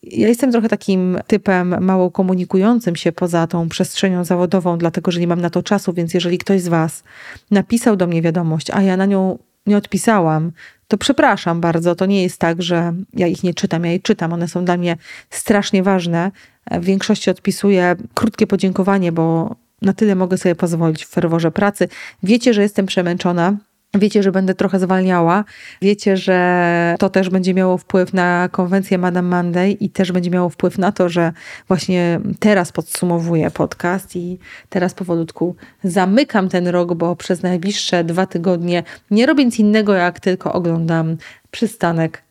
ja 0.03 0.27
jestem 0.27 0.51
trochę 0.51 0.69
takim 0.69 1.17
typem 1.27 1.85
mało 1.85 2.11
komunikującym 2.11 2.95
się 2.95 3.11
poza 3.11 3.47
tą 3.47 3.69
przestrzenią 3.69 4.23
zawodową, 4.23 4.77
dlatego 4.77 5.11
że 5.11 5.19
nie 5.19 5.27
mam 5.27 5.41
na 5.41 5.49
to 5.49 5.63
czasu, 5.63 5.93
więc 5.93 6.13
jeżeli 6.13 6.37
ktoś 6.37 6.61
z 6.61 6.67
Was 6.67 7.03
napisał 7.51 7.95
do 7.95 8.07
mnie 8.07 8.21
wiadomość, 8.21 8.71
a 8.71 8.81
ja 8.81 8.97
na 8.97 9.05
nią 9.05 9.39
nie 9.65 9.77
odpisałam, 9.77 10.51
to 10.87 10.97
przepraszam 10.97 11.61
bardzo. 11.61 11.95
To 11.95 12.05
nie 12.05 12.23
jest 12.23 12.39
tak, 12.39 12.61
że 12.61 12.93
ja 13.13 13.27
ich 13.27 13.43
nie 13.43 13.53
czytam, 13.53 13.85
ja 13.85 13.91
je 13.91 13.99
czytam. 13.99 14.33
One 14.33 14.47
są 14.47 14.65
dla 14.65 14.77
mnie 14.77 14.97
strasznie 15.29 15.83
ważne. 15.83 16.31
W 16.71 16.83
większości 16.85 17.29
odpisuję 17.29 17.95
krótkie 18.13 18.47
podziękowanie, 18.47 19.11
bo 19.11 19.55
na 19.81 19.93
tyle 19.93 20.15
mogę 20.15 20.37
sobie 20.37 20.55
pozwolić 20.55 21.05
w 21.05 21.09
ferworze 21.09 21.51
pracy. 21.51 21.87
Wiecie, 22.23 22.53
że 22.53 22.61
jestem 22.61 22.85
przemęczona. 22.85 23.57
Wiecie, 23.93 24.23
że 24.23 24.31
będę 24.31 24.55
trochę 24.55 24.79
zwalniała. 24.79 25.43
Wiecie, 25.81 26.17
że 26.17 26.95
to 26.99 27.09
też 27.09 27.29
będzie 27.29 27.53
miało 27.53 27.77
wpływ 27.77 28.13
na 28.13 28.49
konwencję 28.51 28.97
Madame 28.97 29.29
Monday 29.29 29.71
i 29.71 29.89
też 29.89 30.11
będzie 30.11 30.29
miało 30.29 30.49
wpływ 30.49 30.77
na 30.77 30.91
to, 30.91 31.09
że 31.09 31.31
właśnie 31.67 32.19
teraz 32.39 32.71
podsumowuję 32.71 33.51
podcast 33.51 34.15
i 34.15 34.39
teraz 34.69 34.93
powolutku 34.93 35.55
zamykam 35.83 36.49
ten 36.49 36.67
rok, 36.67 36.93
bo 36.93 37.15
przez 37.15 37.41
najbliższe 37.43 38.03
dwa 38.03 38.25
tygodnie 38.25 38.83
nie 39.11 39.25
robię 39.25 39.45
nic 39.45 39.59
innego, 39.59 39.93
jak 39.93 40.19
tylko 40.19 40.53
oglądam 40.53 41.17
przystanek 41.51 42.23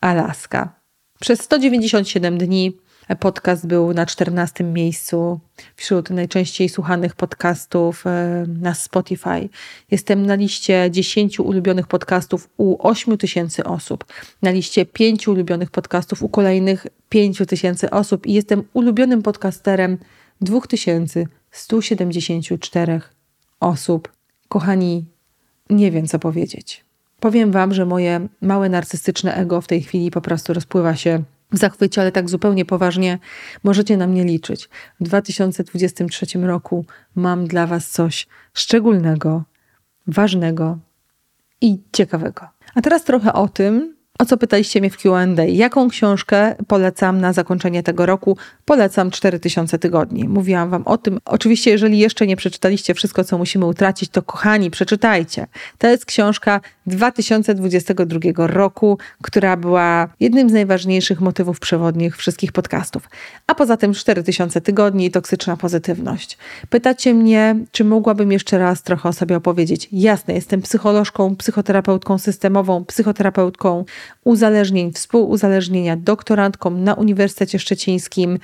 Alaska. 0.00 0.82
Przez 1.20 1.40
197 1.40 2.38
dni 2.38 2.78
Podcast 3.20 3.66
był 3.66 3.94
na 3.94 4.06
14 4.06 4.64
miejscu 4.64 5.40
wśród 5.76 6.10
najczęściej 6.10 6.68
słuchanych 6.68 7.14
podcastów 7.14 8.06
e, 8.06 8.44
na 8.48 8.74
Spotify. 8.74 9.48
Jestem 9.90 10.26
na 10.26 10.34
liście 10.34 10.88
10 10.90 11.40
ulubionych 11.40 11.86
podcastów 11.86 12.48
u 12.56 12.88
8 12.88 13.18
tysięcy 13.18 13.64
osób, 13.64 14.04
na 14.42 14.50
liście 14.50 14.86
5 14.86 15.28
ulubionych 15.28 15.70
podcastów 15.70 16.22
u 16.22 16.28
kolejnych 16.28 16.86
5 17.08 17.42
tysięcy 17.48 17.90
osób 17.90 18.26
i 18.26 18.32
jestem 18.32 18.62
ulubionym 18.72 19.22
podcasterem 19.22 19.98
2174 20.40 23.00
osób. 23.60 24.12
Kochani, 24.48 25.04
nie 25.70 25.90
wiem 25.90 26.06
co 26.06 26.18
powiedzieć. 26.18 26.84
Powiem 27.20 27.52
Wam, 27.52 27.74
że 27.74 27.86
moje 27.86 28.28
małe 28.40 28.68
narcystyczne 28.68 29.34
ego 29.34 29.60
w 29.60 29.66
tej 29.66 29.82
chwili 29.82 30.10
po 30.10 30.20
prostu 30.20 30.52
rozpływa 30.52 30.96
się 30.96 31.22
w 31.52 31.58
zachwycie, 31.58 32.00
ale 32.00 32.12
tak 32.12 32.30
zupełnie 32.30 32.64
poważnie 32.64 33.18
możecie 33.62 33.96
na 33.96 34.06
mnie 34.06 34.24
liczyć. 34.24 34.68
W 35.00 35.04
2023 35.04 36.26
roku 36.38 36.84
mam 37.14 37.46
dla 37.46 37.66
Was 37.66 37.90
coś 37.90 38.26
szczególnego, 38.54 39.44
ważnego 40.06 40.78
i 41.60 41.80
ciekawego. 41.92 42.48
A 42.74 42.80
teraz 42.80 43.04
trochę 43.04 43.32
o 43.32 43.48
tym, 43.48 43.96
o 44.22 44.24
co 44.24 44.36
pytaliście 44.36 44.80
mnie 44.80 44.90
w 44.90 44.96
QA? 44.96 45.26
Jaką 45.48 45.88
książkę 45.88 46.54
polecam 46.66 47.20
na 47.20 47.32
zakończenie 47.32 47.82
tego 47.82 48.06
roku? 48.06 48.36
Polecam 48.64 49.10
4000 49.10 49.78
tygodni. 49.78 50.28
Mówiłam 50.28 50.70
Wam 50.70 50.82
o 50.82 50.98
tym. 50.98 51.18
Oczywiście, 51.24 51.70
jeżeli 51.70 51.98
jeszcze 51.98 52.26
nie 52.26 52.36
przeczytaliście 52.36 52.94
wszystko, 52.94 53.24
co 53.24 53.38
musimy 53.38 53.66
utracić, 53.66 54.10
to 54.10 54.22
kochani, 54.22 54.70
przeczytajcie. 54.70 55.46
To 55.78 55.86
jest 55.86 56.04
książka 56.04 56.60
2022 56.86 58.46
roku, 58.46 58.98
która 59.22 59.56
była 59.56 60.08
jednym 60.20 60.50
z 60.50 60.52
najważniejszych 60.52 61.20
motywów 61.20 61.60
przewodnich 61.60 62.16
wszystkich 62.16 62.52
podcastów. 62.52 63.08
A 63.46 63.54
poza 63.54 63.76
tym 63.76 63.94
4000 63.94 64.60
tygodni 64.60 65.06
i 65.06 65.10
toksyczna 65.10 65.56
pozytywność. 65.56 66.38
Pytacie 66.70 67.14
mnie, 67.14 67.56
czy 67.72 67.84
mogłabym 67.84 68.32
jeszcze 68.32 68.58
raz 68.58 68.82
trochę 68.82 69.08
o 69.08 69.12
sobie 69.12 69.36
opowiedzieć. 69.36 69.88
Jasne, 69.92 70.34
jestem 70.34 70.62
psycholożką, 70.62 71.36
psychoterapeutką 71.36 72.18
systemową, 72.18 72.84
psychoterapeutką 72.84 73.84
uzależnień, 74.24 74.92
współuzależnienia, 74.92 75.96
doktorantką 75.96 76.70
na 76.70 76.94
Uniwersytecie 76.94 77.58
Szczecińskim. 77.58 78.38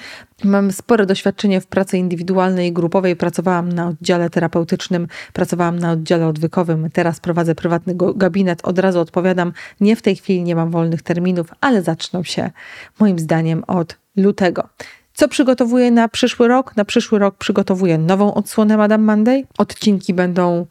Mam 0.44 0.72
spore 0.72 1.07
doświadczenie 1.07 1.61
w 1.61 1.66
pracy 1.66 1.98
indywidualnej 1.98 2.68
i 2.68 2.72
grupowej. 2.72 3.16
Pracowałam 3.16 3.72
na 3.72 3.88
oddziale 3.88 4.31
terapeutycznym, 4.31 5.09
pracowałam 5.33 5.78
na 5.78 5.92
oddziale 5.92 6.26
odwykowym. 6.26 6.90
Teraz 6.92 7.20
prowadzę 7.20 7.54
prywatny 7.54 7.94
gabinet. 8.16 8.61
Od 8.62 8.78
razu 8.78 9.00
odpowiadam, 9.00 9.52
nie 9.81 9.96
w 9.96 10.02
tej 10.02 10.16
chwili 10.16 10.42
nie 10.42 10.57
mam 10.57 10.70
wolnych 10.70 11.02
terminów, 11.02 11.46
ale 11.61 11.83
zaczną 11.83 12.22
się 12.22 12.50
moim 13.00 13.18
zdaniem 13.18 13.64
od 13.66 13.96
lutego. 14.16 14.68
Co 15.14 15.28
przygotowuję 15.28 15.90
na 15.90 16.09
przyszły 16.09 16.48
rok? 16.48 16.76
Na 16.76 16.85
przyszły 16.85 17.18
rok 17.18 17.37
przygotowuję 17.37 17.98
nową 17.98 18.35
odsłonę 18.35 18.76
Madame 18.76 19.04
Monday. 19.04 19.44
Odcinki 19.59 20.14
będą 20.14 20.66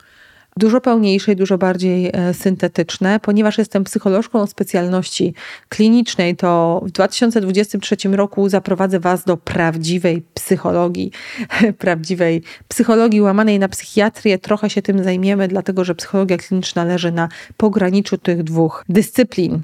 dużo 0.58 0.82
pełniejsze 0.82 1.32
i 1.32 1.36
dużo 1.36 1.58
bardziej 1.58 2.12
e, 2.14 2.34
syntetyczne. 2.34 3.20
Ponieważ 3.20 3.58
jestem 3.58 3.84
psycholożką 3.84 4.42
o 4.42 4.48
specjalności 4.48 5.34
klinicznej, 5.70 6.36
to 6.36 6.82
w 6.86 6.92
2023 6.92 7.96
roku 8.12 8.50
zaprowadzę 8.50 9.00
Was 9.00 9.24
do 9.24 9.38
prawdziwej 9.38 10.24
psychologii, 10.34 11.12
prawdziwej 11.78 12.44
psychologii 12.68 13.22
łamanej 13.22 13.60
na 13.60 13.70
psychiatrię. 13.70 14.38
Trochę 14.38 14.70
się 14.70 14.82
tym 14.82 15.04
zajmiemy, 15.04 15.48
dlatego 15.48 15.84
że 15.84 15.96
psychologia 15.96 16.38
kliniczna 16.38 16.84
leży 16.84 17.12
na 17.12 17.30
pograniczu 17.58 18.18
tych 18.18 18.44
dwóch 18.44 18.86
dyscyplin. 18.90 19.62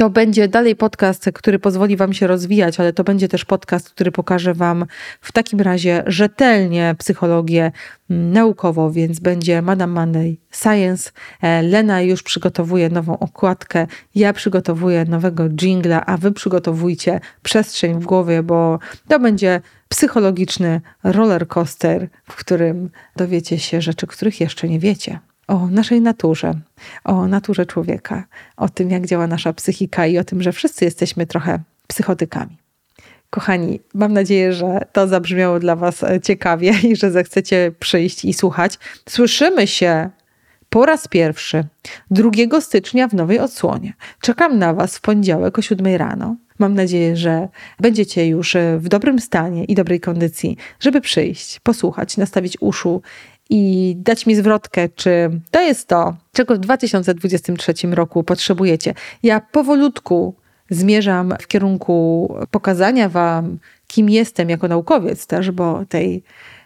To 0.00 0.10
będzie 0.10 0.48
dalej 0.48 0.76
podcast, 0.76 1.30
który 1.34 1.58
pozwoli 1.58 1.96
Wam 1.96 2.12
się 2.12 2.26
rozwijać, 2.26 2.80
ale 2.80 2.92
to 2.92 3.04
będzie 3.04 3.28
też 3.28 3.44
podcast, 3.44 3.90
który 3.90 4.12
pokaże 4.12 4.54
Wam 4.54 4.86
w 5.20 5.32
takim 5.32 5.60
razie 5.60 6.02
rzetelnie 6.06 6.94
psychologię 6.98 7.72
mm, 8.10 8.32
naukowo, 8.32 8.90
więc 8.90 9.20
będzie 9.20 9.62
Madame 9.62 9.92
Monday 9.92 10.36
Science. 10.50 11.10
E, 11.42 11.62
Lena 11.62 12.02
już 12.02 12.22
przygotowuje 12.22 12.88
nową 12.88 13.18
okładkę, 13.18 13.86
ja 14.14 14.32
przygotowuję 14.32 15.04
nowego 15.04 15.48
jingla, 15.48 16.06
a 16.06 16.16
Wy 16.16 16.32
przygotowujcie 16.32 17.20
przestrzeń 17.42 18.00
w 18.00 18.04
głowie, 18.04 18.42
bo 18.42 18.78
to 19.08 19.20
będzie 19.20 19.60
psychologiczny 19.88 20.80
roller 21.04 21.48
coaster, 21.48 22.08
w 22.24 22.36
którym 22.36 22.90
dowiecie 23.16 23.58
się 23.58 23.80
rzeczy, 23.80 24.06
których 24.06 24.40
jeszcze 24.40 24.68
nie 24.68 24.78
wiecie 24.78 25.18
o 25.50 25.66
naszej 25.66 26.00
naturze, 26.00 26.54
o 27.04 27.26
naturze 27.26 27.66
człowieka, 27.66 28.24
o 28.56 28.68
tym, 28.68 28.90
jak 28.90 29.06
działa 29.06 29.26
nasza 29.26 29.52
psychika 29.52 30.06
i 30.06 30.18
o 30.18 30.24
tym, 30.24 30.42
że 30.42 30.52
wszyscy 30.52 30.84
jesteśmy 30.84 31.26
trochę 31.26 31.58
psychotykami. 31.86 32.56
Kochani, 33.30 33.80
mam 33.94 34.12
nadzieję, 34.12 34.52
że 34.52 34.80
to 34.92 35.08
zabrzmiało 35.08 35.60
dla 35.60 35.76
Was 35.76 36.02
e, 36.02 36.20
ciekawie 36.20 36.74
i 36.90 36.96
że 36.96 37.10
zechcecie 37.10 37.72
przyjść 37.78 38.24
i 38.24 38.34
słuchać. 38.34 38.78
Słyszymy 39.08 39.66
się 39.66 40.10
po 40.68 40.86
raz 40.86 41.08
pierwszy 41.08 41.64
2 42.10 42.60
stycznia 42.60 43.08
w 43.08 43.14
nowej 43.14 43.38
odsłonie. 43.38 43.92
Czekam 44.20 44.58
na 44.58 44.74
Was 44.74 44.96
w 44.96 45.00
poniedziałek 45.00 45.58
o 45.58 45.62
7 45.62 45.96
rano. 45.96 46.36
Mam 46.58 46.74
nadzieję, 46.74 47.16
że 47.16 47.48
będziecie 47.80 48.26
już 48.26 48.56
e, 48.56 48.78
w 48.78 48.88
dobrym 48.88 49.18
stanie 49.18 49.64
i 49.64 49.74
dobrej 49.74 50.00
kondycji, 50.00 50.56
żeby 50.80 51.00
przyjść, 51.00 51.60
posłuchać, 51.60 52.16
nastawić 52.16 52.56
uszu 52.60 53.02
i 53.50 53.94
dać 53.98 54.26
mi 54.26 54.34
zwrotkę, 54.34 54.88
czy 54.88 55.40
to 55.50 55.60
jest 55.60 55.88
to, 55.88 56.16
czego 56.32 56.54
w 56.54 56.58
2023 56.58 57.74
roku 57.90 58.24
potrzebujecie. 58.24 58.94
Ja 59.22 59.40
powolutku 59.40 60.34
zmierzam 60.70 61.34
w 61.40 61.46
kierunku 61.46 62.28
pokazania 62.50 63.08
Wam, 63.08 63.58
kim 63.86 64.10
jestem 64.10 64.50
jako 64.50 64.68
naukowiec 64.68 65.26
też, 65.26 65.50
bo 65.50 65.84
tej 65.88 66.22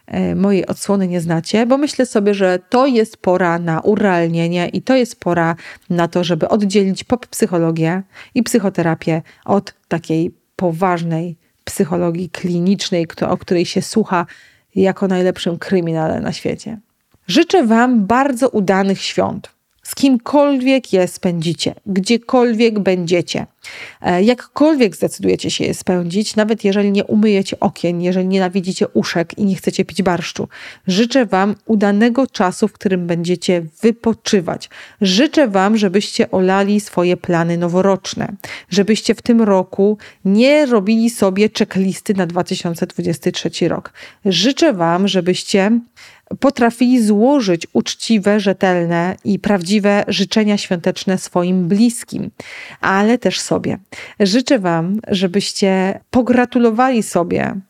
e, 0.06 0.34
mojej 0.34 0.66
odsłony 0.66 1.08
nie 1.08 1.20
znacie, 1.20 1.66
bo 1.66 1.78
myślę 1.78 2.06
sobie, 2.06 2.34
że 2.34 2.58
to 2.68 2.86
jest 2.86 3.16
pora 3.16 3.58
na 3.58 3.80
urealnienie 3.80 4.68
i 4.68 4.82
to 4.82 4.96
jest 4.96 5.20
pora 5.20 5.56
na 5.90 6.08
to, 6.08 6.24
żeby 6.24 6.48
oddzielić 6.48 7.04
pop-psychologię 7.04 8.02
i 8.34 8.42
psychoterapię 8.42 9.22
od 9.44 9.74
takiej 9.88 10.34
poważnej 10.56 11.36
psychologii 11.64 12.30
klinicznej, 12.30 13.06
o 13.28 13.36
której 13.36 13.66
się 13.66 13.82
słucha 13.82 14.26
jako 14.82 15.08
najlepszym 15.08 15.58
kryminale 15.58 16.20
na 16.20 16.32
świecie. 16.32 16.78
Życzę 17.28 17.66
Wam 17.66 18.06
bardzo 18.06 18.48
udanych 18.48 19.02
świąt. 19.02 19.50
Z 19.82 19.94
kimkolwiek 19.94 20.92
je 20.92 21.08
spędzicie, 21.08 21.74
gdziekolwiek 21.86 22.78
będziecie, 22.78 23.46
jakkolwiek 24.22 24.96
zdecydujecie 24.96 25.50
się 25.50 25.64
je 25.64 25.74
spędzić, 25.74 26.36
nawet 26.36 26.64
jeżeli 26.64 26.92
nie 26.92 27.04
umyjecie 27.04 27.60
okien, 27.60 28.02
jeżeli 28.02 28.28
nienawidzicie 28.28 28.88
uszek 28.88 29.38
i 29.38 29.44
nie 29.44 29.56
chcecie 29.56 29.84
pić 29.84 30.02
barszczu. 30.02 30.48
Życzę 30.86 31.26
Wam 31.26 31.54
udanego 31.66 32.26
czasu, 32.26 32.68
w 32.68 32.72
którym 32.72 33.06
będziecie 33.06 33.62
wypoczywać. 33.82 34.70
Życzę 35.00 35.48
Wam, 35.48 35.76
żebyście 35.76 36.30
olali 36.30 36.80
swoje 36.80 37.16
plany 37.16 37.58
noworoczne, 37.58 38.32
żebyście 38.70 39.14
w 39.14 39.22
tym 39.22 39.42
roku 39.42 39.98
nie 40.24 40.66
robili 40.66 41.10
sobie 41.10 41.48
checklisty 41.58 42.14
na 42.14 42.26
2023 42.26 43.68
rok. 43.68 43.92
Życzę 44.24 44.72
Wam, 44.72 45.08
żebyście 45.08 45.80
potrafili 46.40 47.02
złożyć 47.02 47.66
uczciwe, 47.72 48.40
rzetelne 48.40 49.16
i 49.24 49.38
prawdziwe 49.38 50.04
życzenia 50.08 50.58
świąteczne 50.58 51.18
swoim 51.18 51.68
bliskim, 51.68 52.30
ale 52.80 53.18
też 53.18 53.40
sobie. 53.40 53.53
Życzę 54.20 54.58
Wam, 54.58 55.00
żebyście 55.08 56.00
pogratulowali 56.10 57.02
sobie 57.02 57.60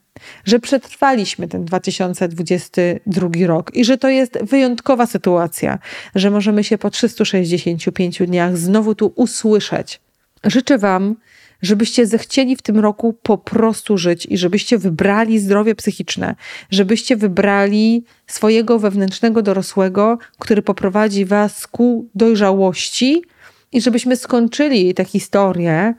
że 0.44 0.58
przetrwaliśmy 0.58 1.48
ten 1.48 1.64
2022 1.64 3.28
rok 3.46 3.74
i 3.74 3.84
że 3.84 3.98
to 3.98 4.08
jest 4.08 4.38
wyjątkowa 4.42 5.06
sytuacja, 5.06 5.78
że 6.14 6.30
możemy 6.30 6.64
się 6.64 6.78
po 6.78 6.90
365 6.90 8.18
dniach 8.18 8.56
znowu 8.56 8.94
tu 8.94 9.12
usłyszeć. 9.16 10.00
Życzę 10.44 10.78
Wam, 10.78 11.16
żebyście 11.62 12.06
zechcieli 12.06 12.56
w 12.56 12.62
tym 12.62 12.78
roku 12.78 13.14
po 13.22 13.38
prostu 13.38 13.98
żyć 13.98 14.26
i 14.26 14.38
żebyście 14.38 14.78
wybrali 14.78 15.38
zdrowie 15.38 15.74
psychiczne, 15.74 16.34
żebyście 16.70 17.16
wybrali 17.16 18.04
swojego 18.26 18.78
wewnętrznego 18.78 19.42
dorosłego, 19.42 20.18
który 20.38 20.62
poprowadzi 20.62 21.24
was 21.24 21.66
ku 21.66 22.08
dojrzałości 22.14 23.22
i 23.74 23.80
żebyśmy 23.80 24.16
skończyli 24.16 24.94
tę 24.94 25.04
historię 25.04 25.94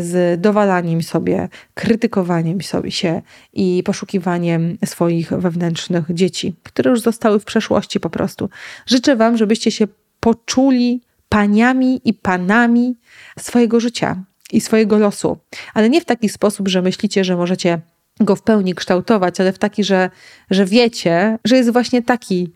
z 0.00 0.40
dowalaniem 0.40 1.02
sobie, 1.02 1.48
krytykowaniem 1.74 2.62
sobie 2.62 2.90
się 2.90 3.22
i 3.52 3.82
poszukiwaniem 3.84 4.78
swoich 4.84 5.30
wewnętrznych 5.30 6.04
dzieci, 6.10 6.54
które 6.62 6.90
już 6.90 7.00
zostały 7.00 7.40
w 7.40 7.44
przeszłości 7.44 8.00
po 8.00 8.10
prostu. 8.10 8.50
Życzę 8.86 9.16
Wam, 9.16 9.36
żebyście 9.36 9.70
się 9.70 9.86
poczuli 10.20 11.02
paniami 11.28 12.00
i 12.04 12.14
panami 12.14 12.96
swojego 13.38 13.80
życia 13.80 14.24
i 14.52 14.60
swojego 14.60 14.98
losu, 14.98 15.38
ale 15.74 15.90
nie 15.90 16.00
w 16.00 16.04
taki 16.04 16.28
sposób, 16.28 16.68
że 16.68 16.82
myślicie, 16.82 17.24
że 17.24 17.36
możecie 17.36 17.80
go 18.20 18.36
w 18.36 18.42
pełni 18.42 18.74
kształtować, 18.74 19.40
ale 19.40 19.52
w 19.52 19.58
taki, 19.58 19.84
że, 19.84 20.10
że 20.50 20.64
wiecie, 20.64 21.38
że 21.44 21.56
jest 21.56 21.70
właśnie 21.70 22.02
taki, 22.02 22.52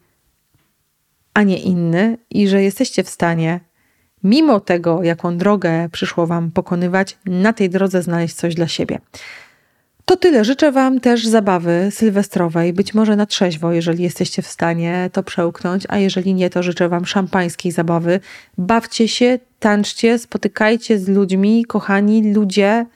a 1.34 1.42
nie 1.42 1.58
inny 1.58 2.18
i 2.30 2.48
że 2.48 2.62
jesteście 2.62 3.02
w 3.02 3.08
stanie, 3.08 3.67
mimo 4.24 4.60
tego, 4.60 5.02
jaką 5.02 5.36
drogę 5.36 5.88
przyszło 5.92 6.26
Wam 6.26 6.50
pokonywać, 6.50 7.18
na 7.26 7.52
tej 7.52 7.70
drodze 7.70 8.02
znaleźć 8.02 8.34
coś 8.34 8.54
dla 8.54 8.68
siebie. 8.68 8.98
To 10.08 10.16
tyle. 10.16 10.44
Życzę 10.44 10.72
Wam 10.72 11.00
też 11.00 11.26
zabawy 11.26 11.88
sylwestrowej, 11.90 12.72
być 12.72 12.94
może 12.94 13.16
na 13.16 13.26
trzeźwo, 13.26 13.72
jeżeli 13.72 14.02
jesteście 14.02 14.42
w 14.42 14.46
stanie 14.46 15.10
to 15.12 15.22
przełknąć, 15.22 15.84
a 15.88 15.98
jeżeli 15.98 16.34
nie, 16.34 16.50
to 16.50 16.62
życzę 16.62 16.88
Wam 16.88 17.06
szampańskiej 17.06 17.72
zabawy. 17.72 18.20
Bawcie 18.58 19.08
się, 19.08 19.38
tańczcie, 19.58 20.18
spotykajcie 20.18 20.98
z 20.98 21.08
ludźmi, 21.08 21.64
kochani 21.64 22.34
ludzie. 22.34 22.86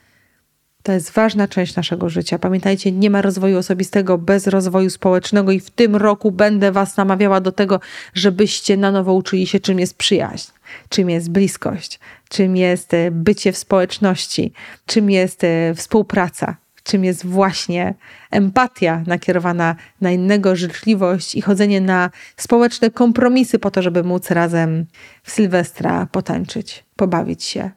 To 0.82 0.92
jest 0.92 1.10
ważna 1.10 1.48
część 1.48 1.76
naszego 1.76 2.08
życia. 2.08 2.38
Pamiętajcie, 2.38 2.92
nie 2.92 3.10
ma 3.10 3.22
rozwoju 3.22 3.58
osobistego 3.58 4.18
bez 4.18 4.46
rozwoju 4.46 4.90
społecznego 4.90 5.52
i 5.52 5.60
w 5.60 5.70
tym 5.70 5.96
roku 5.96 6.30
będę 6.30 6.72
Was 6.72 6.96
namawiała 6.96 7.40
do 7.40 7.52
tego, 7.52 7.80
żebyście 8.14 8.76
na 8.76 8.90
nowo 8.90 9.14
uczyli 9.14 9.46
się, 9.46 9.60
czym 9.60 9.78
jest 9.78 9.96
przyjaźń, 9.96 10.50
czym 10.88 11.10
jest 11.10 11.30
bliskość, 11.30 12.00
czym 12.28 12.56
jest 12.56 12.94
e, 12.94 13.10
bycie 13.10 13.52
w 13.52 13.56
społeczności, 13.56 14.52
czym 14.86 15.10
jest 15.10 15.44
e, 15.44 15.74
współpraca 15.74 16.56
czym 16.82 17.04
jest 17.04 17.26
właśnie 17.26 17.94
empatia 18.30 19.02
nakierowana 19.06 19.76
na 20.00 20.10
innego, 20.10 20.56
życzliwość 20.56 21.34
i 21.34 21.40
chodzenie 21.40 21.80
na 21.80 22.10
społeczne 22.36 22.90
kompromisy 22.90 23.58
po 23.58 23.70
to, 23.70 23.82
żeby 23.82 24.02
móc 24.02 24.30
razem 24.30 24.86
w 25.22 25.30
Sylwestra 25.30 26.06
potańczyć, 26.12 26.84
pobawić 26.96 27.44
się. 27.44 27.70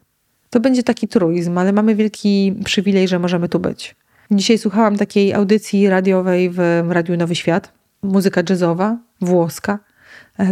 To 0.50 0.60
będzie 0.60 0.84
taki 0.84 1.08
truizm, 1.08 1.58
ale 1.58 1.74
mamy 1.74 1.96
wielki 1.96 2.56
przywilej, 2.66 3.08
że 3.08 3.20
możemy 3.20 3.50
tu 3.50 3.60
być. 3.60 3.96
Dzisiaj 4.32 4.58
słuchałam 4.58 4.98
takiej 4.98 5.34
audycji 5.34 5.90
radiowej 5.90 6.50
w 6.50 6.60
Radiu 6.90 7.18
Nowy 7.18 7.36
Świat. 7.36 7.72
Muzyka 8.04 8.42
jazzowa, 8.50 8.98
włoska, 9.22 9.80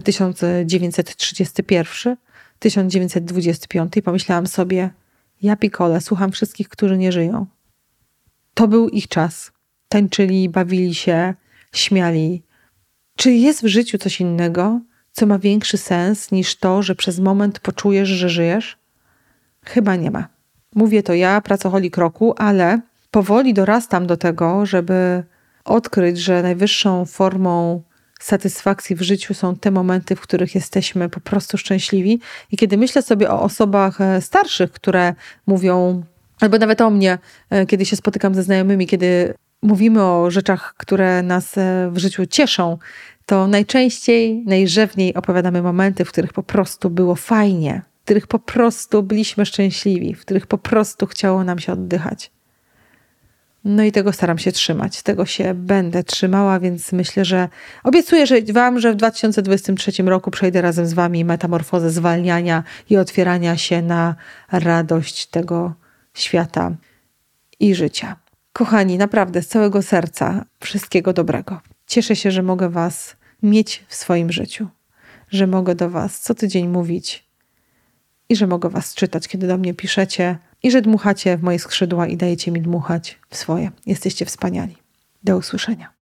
1931, 0.03 2.17
1925 2.63 3.97
i 3.97 4.01
pomyślałam 4.01 4.47
sobie, 4.47 4.89
ja 5.41 5.55
pikole, 5.55 6.01
słucham 6.01 6.31
wszystkich, 6.31 6.69
którzy 6.69 6.97
nie 6.97 7.11
żyją 7.11 7.45
to 8.53 8.67
był 8.67 8.89
ich 8.89 9.07
czas. 9.07 9.51
Tańczyli, 9.89 10.49
bawili 10.49 10.95
się, 10.95 11.33
śmiali. 11.73 12.43
Czy 13.15 13.31
jest 13.31 13.63
w 13.63 13.67
życiu 13.67 13.97
coś 13.97 14.21
innego, 14.21 14.79
co 15.11 15.25
ma 15.25 15.39
większy 15.39 15.77
sens 15.77 16.31
niż 16.31 16.55
to, 16.55 16.83
że 16.83 16.95
przez 16.95 17.19
moment 17.19 17.59
poczujesz, 17.59 18.09
że 18.09 18.29
żyjesz? 18.29 18.77
Chyba 19.65 19.95
nie 19.95 20.11
ma. 20.11 20.27
Mówię 20.75 21.03
to 21.03 21.13
ja, 21.13 21.41
pracocholik 21.41 21.97
roku, 21.97 22.33
ale 22.37 22.81
powoli 23.11 23.53
dorastam 23.53 24.07
do 24.07 24.17
tego, 24.17 24.65
żeby 24.65 25.23
odkryć, 25.65 26.17
że 26.17 26.43
najwyższą 26.43 27.05
formą 27.05 27.83
satysfakcji 28.23 28.95
w 28.95 29.01
życiu 29.01 29.33
są 29.33 29.55
te 29.55 29.71
momenty, 29.71 30.15
w 30.15 30.21
których 30.21 30.55
jesteśmy 30.55 31.09
po 31.09 31.19
prostu 31.19 31.57
szczęśliwi. 31.57 32.19
I 32.51 32.57
kiedy 32.57 32.77
myślę 32.77 33.01
sobie 33.01 33.31
o 33.31 33.41
osobach 33.41 34.01
e, 34.01 34.21
starszych, 34.21 34.71
które 34.71 35.13
mówią, 35.47 36.03
Albo 36.43 36.57
nawet 36.57 36.81
o 36.81 36.89
mnie, 36.89 37.17
e, 37.49 37.65
kiedy 37.65 37.85
się 37.85 37.95
spotykam 37.95 38.35
ze 38.35 38.43
znajomymi, 38.43 38.87
kiedy 38.87 39.33
mówimy 39.61 40.03
o 40.03 40.31
rzeczach, 40.31 40.73
które 40.77 41.23
nas 41.23 41.57
e, 41.57 41.89
w 41.91 41.97
życiu 41.97 42.25
cieszą, 42.25 42.77
to 43.25 43.47
najczęściej, 43.47 44.43
najrzewniej 44.45 45.13
opowiadamy 45.13 45.61
momenty, 45.61 46.05
w 46.05 46.11
których 46.11 46.33
po 46.33 46.43
prostu 46.43 46.89
było 46.89 47.15
fajnie, 47.15 47.81
w 48.01 48.03
których 48.03 48.27
po 48.27 48.39
prostu 48.39 49.03
byliśmy 49.03 49.45
szczęśliwi, 49.45 50.15
w 50.15 50.21
których 50.21 50.47
po 50.47 50.57
prostu 50.57 51.05
chciało 51.05 51.43
nam 51.43 51.59
się 51.59 51.73
oddychać. 51.73 52.31
No 53.65 53.83
i 53.83 53.91
tego 53.91 54.13
staram 54.13 54.37
się 54.37 54.51
trzymać, 54.51 55.01
tego 55.01 55.25
się 55.25 55.53
będę 55.53 56.03
trzymała, 56.03 56.59
więc 56.59 56.91
myślę, 56.91 57.25
że 57.25 57.49
obiecuję 57.83 58.27
że 58.27 58.41
Wam, 58.41 58.79
że 58.79 58.93
w 58.93 58.95
2023 58.95 60.03
roku 60.03 60.31
przejdę 60.31 60.61
razem 60.61 60.87
z 60.87 60.93
Wami 60.93 61.25
metamorfozę 61.25 61.89
zwalniania 61.89 62.63
i 62.89 62.97
otwierania 62.97 63.57
się 63.57 63.81
na 63.81 64.15
radość 64.51 65.25
tego 65.25 65.73
świata 66.13 66.71
i 67.59 67.75
życia. 67.75 68.15
Kochani, 68.53 68.97
naprawdę 68.97 69.41
z 69.41 69.47
całego 69.47 69.81
serca 69.81 70.45
wszystkiego 70.59 71.13
dobrego. 71.13 71.61
Cieszę 71.87 72.15
się, 72.15 72.31
że 72.31 72.43
mogę 72.43 72.69
Was 72.69 73.15
mieć 73.43 73.85
w 73.87 73.95
swoim 73.95 74.31
życiu, 74.31 74.67
że 75.29 75.47
mogę 75.47 75.75
do 75.75 75.89
Was 75.89 76.19
co 76.19 76.35
tydzień 76.35 76.67
mówić 76.67 77.25
i 78.29 78.35
że 78.35 78.47
mogę 78.47 78.69
Was 78.69 78.95
czytać, 78.95 79.27
kiedy 79.27 79.47
do 79.47 79.57
mnie 79.57 79.73
piszecie 79.73 80.37
i 80.63 80.71
że 80.71 80.81
dmuchacie 80.81 81.37
w 81.37 81.43
moje 81.43 81.59
skrzydła 81.59 82.07
i 82.07 82.17
dajecie 82.17 82.51
mi 82.51 82.61
dmuchać 82.61 83.19
w 83.29 83.37
swoje. 83.37 83.71
Jesteście 83.85 84.25
wspaniali. 84.25 84.77
Do 85.23 85.37
usłyszenia. 85.37 85.93